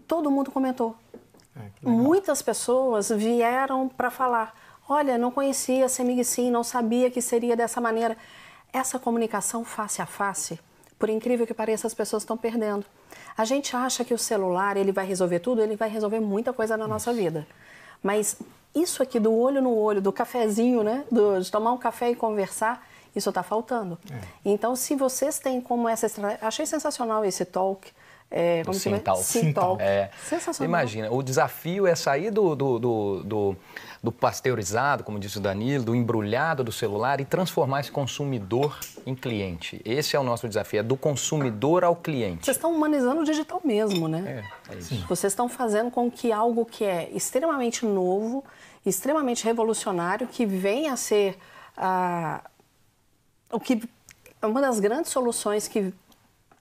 Todo 0.08 0.32
mundo 0.32 0.50
comentou. 0.50 0.96
É, 1.56 1.62
Muitas 1.82 2.42
pessoas 2.42 3.10
vieram 3.10 3.90
para 3.90 4.10
falar: 4.10 4.56
olha, 4.88 5.18
não 5.18 5.30
conhecia 5.30 5.86
a 5.86 5.90
Semig 5.90 6.24
Sim, 6.24 6.50
não 6.50 6.64
sabia 6.64 7.12
que 7.12 7.22
seria 7.22 7.56
dessa 7.56 7.82
maneira. 7.82 8.18
Essa 8.78 9.00
comunicação 9.00 9.66
face 9.66 10.04
a 10.04 10.06
face, 10.06 10.60
por 11.00 11.10
incrível 11.10 11.48
que 11.48 11.54
pareça, 11.54 11.88
as 11.88 11.96
pessoas 11.96 12.22
estão 12.22 12.38
perdendo. 12.38 12.86
A 13.36 13.44
gente 13.44 13.76
acha 13.76 14.06
que 14.06 14.14
o 14.14 14.20
celular 14.20 14.78
ele 14.78 14.92
vai 14.92 15.04
resolver 15.04 15.40
tudo, 15.40 15.64
ele 15.64 15.76
vai 15.76 15.90
resolver 15.90 16.20
muita 16.20 16.54
coisa 16.54 16.78
na 16.78 16.88
nossa 16.88 17.12
vida. 17.12 17.48
Mas 18.04 18.38
isso 18.76 19.02
aqui 19.02 19.20
do 19.20 19.34
olho 19.34 19.64
no 19.64 19.76
olho, 19.76 20.00
do 20.00 20.14
cafezinho, 20.14 20.84
né? 20.84 21.04
Do, 21.12 21.42
de 21.42 21.52
tomar 21.52 21.72
um 21.72 21.78
café 21.80 22.12
e 22.12 22.16
conversar, 22.16 22.88
isso 23.16 23.30
está 23.30 23.42
faltando. 23.42 23.98
É. 24.12 24.20
Então, 24.46 24.76
se 24.76 24.96
vocês 24.96 25.40
têm 25.40 25.60
como 25.60 25.90
essa 25.90 26.06
estratégia. 26.06 26.48
Achei 26.48 26.68
sensacional 26.68 27.26
esse 27.26 27.46
talk. 27.46 27.92
É, 28.30 28.62
como 28.64 29.00
talk. 29.54 29.82
É, 29.82 30.10
Sensacional. 30.26 30.70
Imagina, 30.70 31.12
o 31.12 31.24
desafio 31.24 31.88
é 31.88 31.96
sair 31.96 32.30
do, 32.30 32.56
do, 32.56 32.80
do, 32.80 33.24
do 33.24 33.58
do 34.02 34.12
pasteurizado, 34.12 35.04
como 35.04 35.20
disse 35.20 35.38
o 35.38 35.42
Danilo, 35.42 35.84
do 35.84 35.96
embrulhado 35.96 36.64
do 36.64 36.72
celular 36.72 37.20
e 37.20 37.26
transformar 37.26 37.82
esse 37.82 37.92
consumidor 37.92 38.80
em 39.06 39.16
cliente. 39.16 39.82
Esse 39.84 40.16
é 40.16 40.20
o 40.20 40.24
nosso 40.24 40.48
desafio, 40.48 40.80
é 40.80 40.84
do 40.84 40.96
consumidor 40.96 41.84
ao 41.84 41.96
cliente. 41.96 42.46
Vocês 42.46 42.58
estão 42.58 42.74
humanizando 42.74 43.22
o 43.22 43.24
digital 43.26 43.62
mesmo, 43.64 44.08
né? 44.08 44.44
É, 44.70 44.74
é 44.74 44.78
isso. 44.78 45.06
Vocês 45.08 45.34
estão 45.34 45.50
fazendo 45.50 45.92
com 45.92 46.10
que 46.10 46.32
algo 46.32 46.66
que 46.66 46.84
é 46.84 47.10
extremamente 47.12 47.86
novo, 47.86 48.44
extremamente 48.86 49.44
revolucionário, 49.44 50.28
que 50.28 50.46
venha 50.46 50.94
a 50.94 50.98
ser 50.98 51.38
ah, 51.76 52.42
o 53.52 53.60
que 53.60 53.82
uma 54.42 54.62
das 54.62 54.80
grandes 54.80 55.12
soluções 55.12 55.68
que 55.68 55.94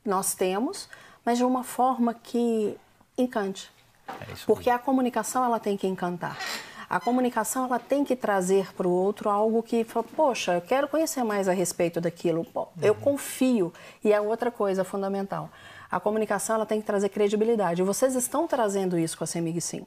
nós 0.04 0.34
temos, 0.34 0.88
mas 1.26 1.38
de 1.38 1.44
uma 1.44 1.64
forma 1.64 2.14
que 2.14 2.78
encante. 3.18 3.70
É 4.08 4.12
Porque 4.46 4.70
a 4.70 4.78
comunicação 4.78 5.44
ela 5.44 5.58
tem 5.58 5.76
que 5.76 5.88
encantar. 5.88 6.38
A 6.88 7.00
comunicação 7.00 7.64
ela 7.64 7.80
tem 7.80 8.04
que 8.04 8.14
trazer 8.14 8.72
para 8.74 8.86
o 8.86 8.92
outro 8.92 9.28
algo 9.28 9.60
que, 9.60 9.84
poxa, 10.14 10.54
eu 10.54 10.60
quero 10.60 10.86
conhecer 10.86 11.24
mais 11.24 11.48
a 11.48 11.52
respeito 11.52 12.00
daquilo. 12.00 12.46
Eu 12.80 12.94
uhum. 12.94 13.00
confio. 13.00 13.72
E 14.04 14.12
é 14.12 14.20
outra 14.20 14.52
coisa 14.52 14.84
fundamental. 14.84 15.50
A 15.90 15.98
comunicação 15.98 16.54
ela 16.54 16.64
tem 16.64 16.80
que 16.80 16.86
trazer 16.86 17.08
credibilidade. 17.08 17.82
E 17.82 17.84
vocês 17.84 18.14
estão 18.14 18.46
trazendo 18.46 18.96
isso 18.96 19.18
com 19.18 19.24
a 19.24 19.26
CEMIG 19.26 19.60
Sim. 19.60 19.86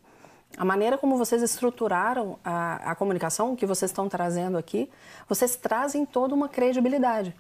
A 0.58 0.66
maneira 0.66 0.98
como 0.98 1.18
vocês 1.18 1.42
estruturaram 1.42 2.38
a, 2.44 2.92
a 2.92 2.96
comunicação 2.96 3.56
que 3.56 3.66
vocês 3.66 3.92
estão 3.92 4.10
trazendo 4.10 4.58
aqui, 4.58 4.90
vocês 5.28 5.56
trazem 5.56 6.06
toda 6.06 6.36
uma 6.36 6.50
credibilidade. 6.50 7.34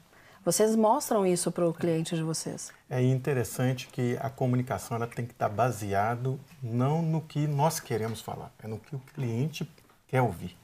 Vocês 0.43 0.75
mostram 0.75 1.25
isso 1.25 1.52
para 1.52 1.67
o 1.67 1.73
cliente 1.73 2.15
de 2.15 2.23
vocês. 2.23 2.71
É 2.89 3.02
interessante 3.02 3.88
que 3.91 4.17
a 4.21 4.30
comunicação 4.30 4.97
ela 4.97 5.08
tem 5.08 5.25
que 5.25 5.34
estar 5.34 5.49
baseado 5.49 6.39
não 6.63 7.02
no 7.02 7.21
que 7.21 7.45
nós 7.45 7.80
queremos 7.80 8.21
falar, 8.21 8.52
é 8.63 8.67
no 8.67 8.80
que 8.80 8.95
o 8.95 8.99
cliente 9.13 9.69
quer 10.08 10.21
ouvir. 10.21 10.58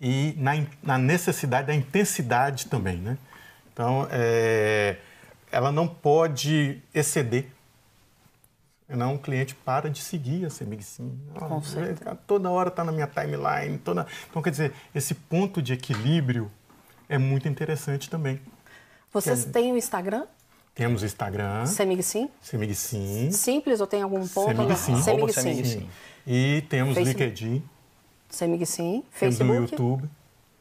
E 0.00 0.34
na, 0.36 0.52
na 0.82 0.98
necessidade 0.98 1.66
da 1.66 1.74
intensidade 1.74 2.66
também, 2.66 2.96
né? 2.96 3.18
Então, 3.72 4.06
é, 4.10 4.96
ela 5.50 5.72
não 5.72 5.86
pode 5.86 6.82
exceder. 6.94 7.46
Não, 8.88 9.14
o 9.14 9.18
cliente 9.18 9.54
para 9.54 9.88
de 9.88 10.00
seguir 10.00 10.44
a 10.44 10.50
certeza. 10.50 12.18
Toda 12.26 12.50
hora 12.50 12.68
está 12.68 12.84
na 12.84 12.92
minha 12.92 13.06
timeline. 13.06 13.78
Toda... 13.78 14.06
Então, 14.28 14.42
quer 14.42 14.50
dizer, 14.50 14.74
esse 14.94 15.14
ponto 15.14 15.62
de 15.62 15.72
equilíbrio 15.72 16.50
é 17.08 17.16
muito 17.16 17.48
interessante 17.48 18.10
também. 18.10 18.40
Vocês 19.12 19.44
têm 19.44 19.72
o 19.72 19.76
Instagram? 19.76 20.24
Temos 20.74 21.02
o 21.02 21.06
Instagram. 21.06 21.66
Semig 21.66 22.02
Sim? 22.02 22.30
Semig 22.40 22.74
Sim. 22.74 23.30
Simples 23.30 23.80
ou 23.80 23.86
tem 23.86 24.02
algum 24.02 24.26
ponto? 24.26 24.56
Semig 24.56 24.76
Sim. 24.76 25.02
Semig 25.02 25.32
Sim. 25.32 25.64
Sim. 25.64 25.88
E 26.26 26.64
temos 26.68 26.94
Facebook. 26.94 27.22
LinkedIn. 27.22 27.62
Semig 28.30 28.66
Sim. 28.66 29.04
Facebook. 29.10 29.38
Temos 29.38 29.60
no 29.60 29.66
YouTube, 29.66 30.10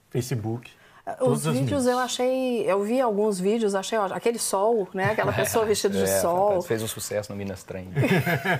Facebook. 0.09 0.71
Os 1.19 1.45
vídeos 1.45 1.87
eu 1.87 1.97
achei, 1.97 2.69
eu 2.69 2.83
vi 2.83 3.01
alguns 3.01 3.39
vídeos, 3.39 3.73
achei 3.73 3.97
ó, 3.97 4.05
aquele 4.05 4.37
sol, 4.37 4.87
né? 4.93 5.05
Aquela 5.05 5.33
pessoa 5.33 5.65
vestida 5.65 5.97
de 5.97 6.03
é, 6.03 6.19
sol. 6.19 6.61
Fez 6.61 6.83
um 6.83 6.87
sucesso 6.87 7.31
no 7.31 7.37
Minas 7.37 7.63
Trem. 7.63 7.91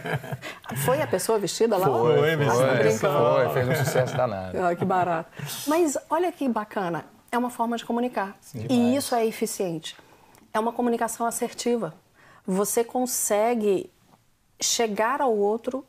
foi 0.84 1.02
a 1.02 1.08
pessoa 1.08 1.38
vestida 1.38 1.78
lá? 1.78 1.86
Foi, 1.86 2.18
foi, 2.18 2.46
foi, 2.48 2.98
foi, 2.98 3.50
fez 3.54 3.70
um 3.70 3.86
sucesso 3.86 4.18
danado. 4.18 4.58
Ah, 4.60 4.76
que 4.76 4.84
barato. 4.84 5.30
Mas 5.68 5.98
olha 6.10 6.32
que 6.32 6.48
bacana, 6.50 7.06
é 7.32 7.38
uma 7.38 7.50
forma 7.50 7.78
de 7.78 7.86
comunicar. 7.86 8.36
Sim, 8.42 8.66
e 8.70 8.96
isso 8.96 9.16
é 9.16 9.26
eficiente. 9.26 9.96
É 10.54 10.60
uma 10.60 10.74
comunicação 10.74 11.26
assertiva. 11.26 11.94
Você 12.46 12.84
consegue 12.84 13.90
chegar 14.60 15.22
ao 15.22 15.36
outro 15.36 15.86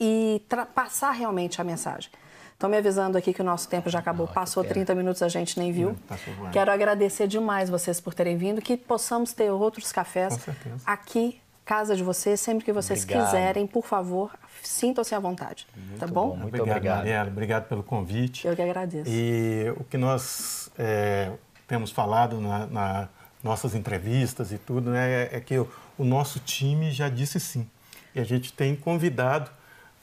e 0.00 0.42
passar 0.74 1.12
realmente 1.12 1.60
a 1.60 1.64
mensagem. 1.64 2.10
Estão 2.52 2.70
me 2.70 2.76
avisando 2.78 3.18
aqui 3.18 3.34
que 3.34 3.42
o 3.42 3.44
nosso 3.44 3.68
tempo 3.68 3.90
já 3.90 3.98
acabou. 3.98 4.26
Passou 4.26 4.64
30 4.64 4.94
minutos, 4.94 5.22
a 5.22 5.28
gente 5.28 5.58
nem 5.58 5.70
viu. 5.72 5.90
Hum, 5.90 6.50
Quero 6.52 6.70
agradecer 6.72 7.28
demais 7.28 7.68
vocês 7.68 8.00
por 8.00 8.14
terem 8.14 8.36
vindo, 8.36 8.62
que 8.62 8.78
possamos 8.78 9.34
ter 9.34 9.50
outros 9.50 9.92
cafés 9.92 10.38
aqui, 10.86 11.38
casa 11.66 11.96
de 11.96 12.02
vocês, 12.04 12.40
sempre 12.40 12.64
que 12.64 12.72
vocês 12.72 13.02
Obrigado. 13.02 13.26
quiserem, 13.26 13.66
por 13.66 13.84
favor, 13.84 14.30
sintam-se 14.62 15.14
à 15.14 15.18
vontade. 15.18 15.66
Muito 15.76 15.98
tá 15.98 16.06
bom? 16.06 16.30
bom 16.30 16.36
muito 16.36 16.54
obrigado, 16.54 16.76
obrigado. 16.76 16.96
Mariela. 16.98 17.28
Obrigado 17.28 17.68
pelo 17.68 17.82
convite. 17.82 18.46
Eu 18.46 18.54
que 18.54 18.62
agradeço. 18.62 19.10
E 19.10 19.74
o 19.76 19.82
que 19.82 19.98
nós 19.98 20.70
é, 20.78 21.32
temos 21.66 21.90
falado 21.90 22.40
na, 22.40 22.66
na, 22.66 23.08
nossas 23.42 23.74
entrevistas 23.74 24.52
e 24.52 24.58
tudo, 24.58 24.90
né, 24.90 25.28
é 25.32 25.40
que 25.40 25.58
o, 25.58 25.68
o 25.98 26.04
nosso 26.04 26.38
time 26.38 26.92
já 26.92 27.08
disse 27.08 27.40
sim. 27.40 27.68
E 28.14 28.20
a 28.20 28.24
gente 28.24 28.52
tem 28.52 28.76
convidado 28.76 29.50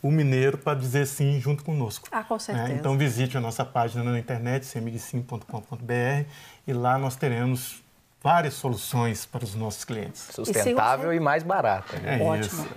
o 0.02 0.12
mineiro 0.12 0.58
para 0.58 0.78
dizer 0.78 1.08
sim 1.08 1.40
junto 1.40 1.64
conosco. 1.64 2.10
Ah, 2.12 2.26
com 2.26 2.38
certeza. 2.38 2.68
Né? 2.68 2.76
Então 2.76 2.98
visite 2.98 3.38
a 3.38 3.42
nossa 3.42 3.64
página 3.64 4.04
na 4.04 4.20
internet, 4.20 4.66
semigsim.com.br 4.66 6.26
e 6.68 6.74
lá 6.74 6.98
nós 6.98 7.16
teremos 7.16 7.83
várias 8.24 8.54
soluções 8.54 9.26
para 9.26 9.44
os 9.44 9.54
nossos 9.54 9.84
clientes. 9.84 10.30
Sustentável 10.32 11.12
e, 11.12 11.18
e 11.18 11.20
mais 11.20 11.44
barata. 11.44 12.00
Né? 12.00 12.20
É 12.20 12.24
Ótimo. 12.24 12.64
Isso. 12.64 12.70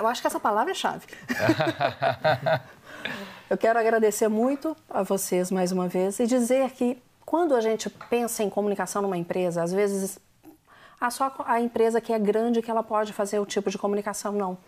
Eu 0.00 0.08
acho 0.08 0.20
que 0.20 0.26
essa 0.26 0.40
palavra 0.40 0.72
é 0.72 0.74
chave. 0.74 1.06
Eu 3.48 3.56
quero 3.56 3.78
agradecer 3.78 4.28
muito 4.28 4.76
a 4.90 5.02
vocês 5.02 5.50
mais 5.50 5.70
uma 5.72 5.88
vez 5.88 6.18
e 6.18 6.26
dizer 6.26 6.70
que 6.72 7.00
quando 7.24 7.54
a 7.54 7.60
gente 7.60 7.88
pensa 7.88 8.42
em 8.42 8.50
comunicação 8.50 9.00
numa 9.00 9.16
empresa, 9.16 9.62
às 9.62 9.72
vezes 9.72 10.18
ah, 11.00 11.10
só 11.10 11.32
a 11.46 11.60
empresa 11.60 12.00
que 12.00 12.12
é 12.12 12.18
grande 12.18 12.60
que 12.60 12.70
ela 12.70 12.82
pode 12.82 13.12
fazer 13.12 13.38
o 13.38 13.46
tipo 13.46 13.70
de 13.70 13.78
comunicação, 13.78 14.32
não. 14.32 14.58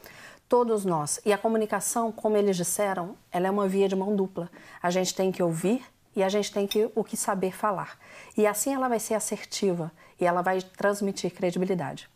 Todos 0.48 0.84
nós. 0.84 1.20
E 1.26 1.32
a 1.32 1.38
comunicação, 1.38 2.12
como 2.12 2.36
eles 2.36 2.56
disseram, 2.56 3.16
ela 3.32 3.48
é 3.48 3.50
uma 3.50 3.66
via 3.66 3.88
de 3.88 3.96
mão 3.96 4.14
dupla. 4.14 4.48
A 4.82 4.90
gente 4.90 5.14
tem 5.14 5.32
que 5.32 5.42
ouvir 5.42 5.82
e 6.14 6.22
a 6.22 6.28
gente 6.28 6.52
tem 6.52 6.66
que 6.66 6.90
o 6.94 7.04
que 7.04 7.16
saber 7.16 7.52
falar. 7.52 7.98
E 8.36 8.46
assim 8.46 8.74
ela 8.74 8.88
vai 8.88 8.98
ser 8.98 9.14
assertiva 9.14 9.92
e 10.20 10.24
ela 10.24 10.42
vai 10.42 10.60
transmitir 10.60 11.32
credibilidade. 11.32 12.08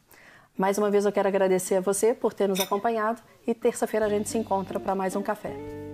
Mais 0.57 0.78
uma 0.78 0.90
vez 0.90 1.04
eu 1.04 1.12
quero 1.12 1.28
agradecer 1.28 1.76
a 1.76 1.80
você 1.80 2.14
por 2.14 2.33
ter 2.33 2.48
nos 2.48 2.61
acompanhado 2.61 3.20
e 3.46 3.54
terça-feira 3.54 4.07
a 4.07 4.09
gente 4.09 4.28
se 4.28 4.38
encontra 4.38 4.78
para 4.78 4.94
mais 4.94 5.16
um 5.16 5.22
café. 5.22 5.93